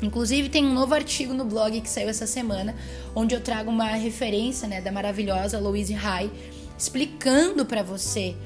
Inclusive 0.00 0.48
tem 0.48 0.64
um 0.64 0.72
novo 0.72 0.94
artigo 0.94 1.34
no 1.34 1.44
blog 1.44 1.80
que 1.80 1.90
saiu 1.90 2.08
essa 2.08 2.24
semana, 2.24 2.72
onde 3.16 3.34
eu 3.34 3.40
trago 3.40 3.68
uma 3.68 3.88
referência 3.96 4.68
né, 4.68 4.80
da 4.80 4.92
maravilhosa 4.92 5.58
Louise 5.58 5.96
Hay, 5.96 6.30
explicando 6.78 7.66
para 7.66 7.82
você 7.82 8.36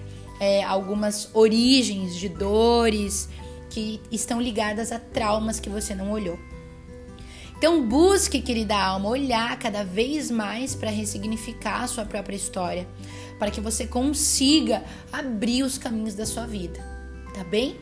é, 0.40 0.64
algumas 0.64 1.28
origens 1.34 2.16
de 2.16 2.30
dores 2.30 3.28
que 3.68 4.00
estão 4.10 4.40
ligadas 4.40 4.92
a 4.92 4.98
traumas 4.98 5.60
que 5.60 5.68
você 5.68 5.94
não 5.94 6.10
olhou. 6.10 6.38
Então 7.58 7.84
busque, 7.84 8.40
querida 8.40 8.76
alma, 8.76 9.08
olhar 9.08 9.58
cada 9.58 9.82
vez 9.82 10.30
mais 10.30 10.76
para 10.76 10.90
ressignificar 10.90 11.82
a 11.82 11.88
sua 11.88 12.04
própria 12.04 12.36
história, 12.36 12.86
para 13.36 13.50
que 13.50 13.60
você 13.60 13.84
consiga 13.84 14.84
abrir 15.12 15.64
os 15.64 15.76
caminhos 15.76 16.14
da 16.14 16.24
sua 16.24 16.46
vida, 16.46 16.78
tá 17.34 17.42
bem? 17.42 17.74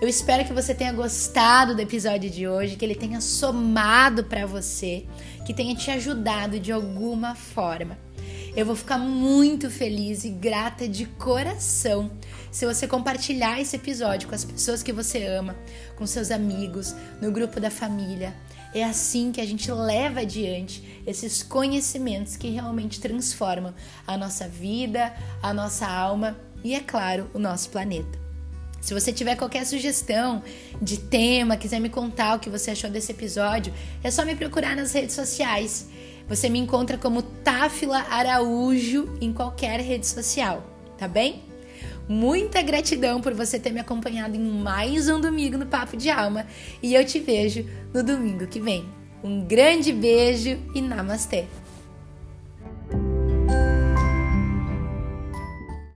Eu 0.00 0.06
espero 0.06 0.44
que 0.44 0.52
você 0.52 0.72
tenha 0.76 0.92
gostado 0.92 1.74
do 1.74 1.82
episódio 1.82 2.30
de 2.30 2.46
hoje, 2.46 2.76
que 2.76 2.84
ele 2.84 2.94
tenha 2.94 3.20
somado 3.20 4.22
para 4.22 4.46
você, 4.46 5.04
que 5.44 5.52
tenha 5.52 5.74
te 5.74 5.90
ajudado 5.90 6.60
de 6.60 6.70
alguma 6.70 7.34
forma. 7.34 7.98
Eu 8.56 8.64
vou 8.64 8.76
ficar 8.76 8.98
muito 8.98 9.68
feliz 9.68 10.24
e 10.24 10.30
grata 10.30 10.88
de 10.88 11.04
coração 11.04 12.12
se 12.50 12.64
você 12.64 12.86
compartilhar 12.86 13.60
esse 13.60 13.74
episódio 13.74 14.28
com 14.28 14.36
as 14.36 14.44
pessoas 14.44 14.84
que 14.84 14.92
você 14.92 15.26
ama, 15.26 15.56
com 15.96 16.06
seus 16.06 16.30
amigos, 16.30 16.94
no 17.20 17.32
grupo 17.32 17.58
da 17.58 17.70
família. 17.70 18.32
É 18.74 18.84
assim 18.84 19.32
que 19.32 19.40
a 19.40 19.46
gente 19.46 19.70
leva 19.72 20.20
adiante 20.20 21.02
esses 21.06 21.42
conhecimentos 21.42 22.36
que 22.36 22.50
realmente 22.50 23.00
transformam 23.00 23.74
a 24.06 24.16
nossa 24.16 24.46
vida, 24.46 25.14
a 25.42 25.54
nossa 25.54 25.86
alma 25.86 26.36
e, 26.62 26.74
é 26.74 26.80
claro, 26.80 27.30
o 27.32 27.38
nosso 27.38 27.70
planeta. 27.70 28.18
Se 28.80 28.94
você 28.94 29.12
tiver 29.12 29.36
qualquer 29.36 29.66
sugestão 29.66 30.42
de 30.80 30.98
tema, 30.98 31.56
quiser 31.56 31.80
me 31.80 31.88
contar 31.88 32.36
o 32.36 32.38
que 32.38 32.50
você 32.50 32.70
achou 32.70 32.90
desse 32.90 33.12
episódio, 33.12 33.72
é 34.02 34.10
só 34.10 34.24
me 34.24 34.36
procurar 34.36 34.76
nas 34.76 34.92
redes 34.92 35.14
sociais. 35.14 35.88
Você 36.28 36.48
me 36.48 36.58
encontra 36.58 36.98
como 36.98 37.22
Táfila 37.22 38.04
Araújo 38.08 39.16
em 39.20 39.32
qualquer 39.32 39.80
rede 39.80 40.06
social, 40.06 40.62
tá 40.96 41.08
bem? 41.08 41.47
Muita 42.08 42.62
gratidão 42.62 43.20
por 43.20 43.34
você 43.34 43.58
ter 43.58 43.70
me 43.70 43.80
acompanhado 43.80 44.34
em 44.34 44.40
mais 44.40 45.10
um 45.10 45.20
domingo 45.20 45.58
no 45.58 45.66
Papo 45.66 45.94
de 45.94 46.08
Alma 46.08 46.46
e 46.82 46.94
eu 46.94 47.04
te 47.04 47.20
vejo 47.20 47.66
no 47.92 48.02
domingo 48.02 48.46
que 48.46 48.58
vem. 48.58 48.88
Um 49.22 49.44
grande 49.44 49.92
beijo 49.92 50.58
e 50.74 50.80
namastê! 50.80 51.44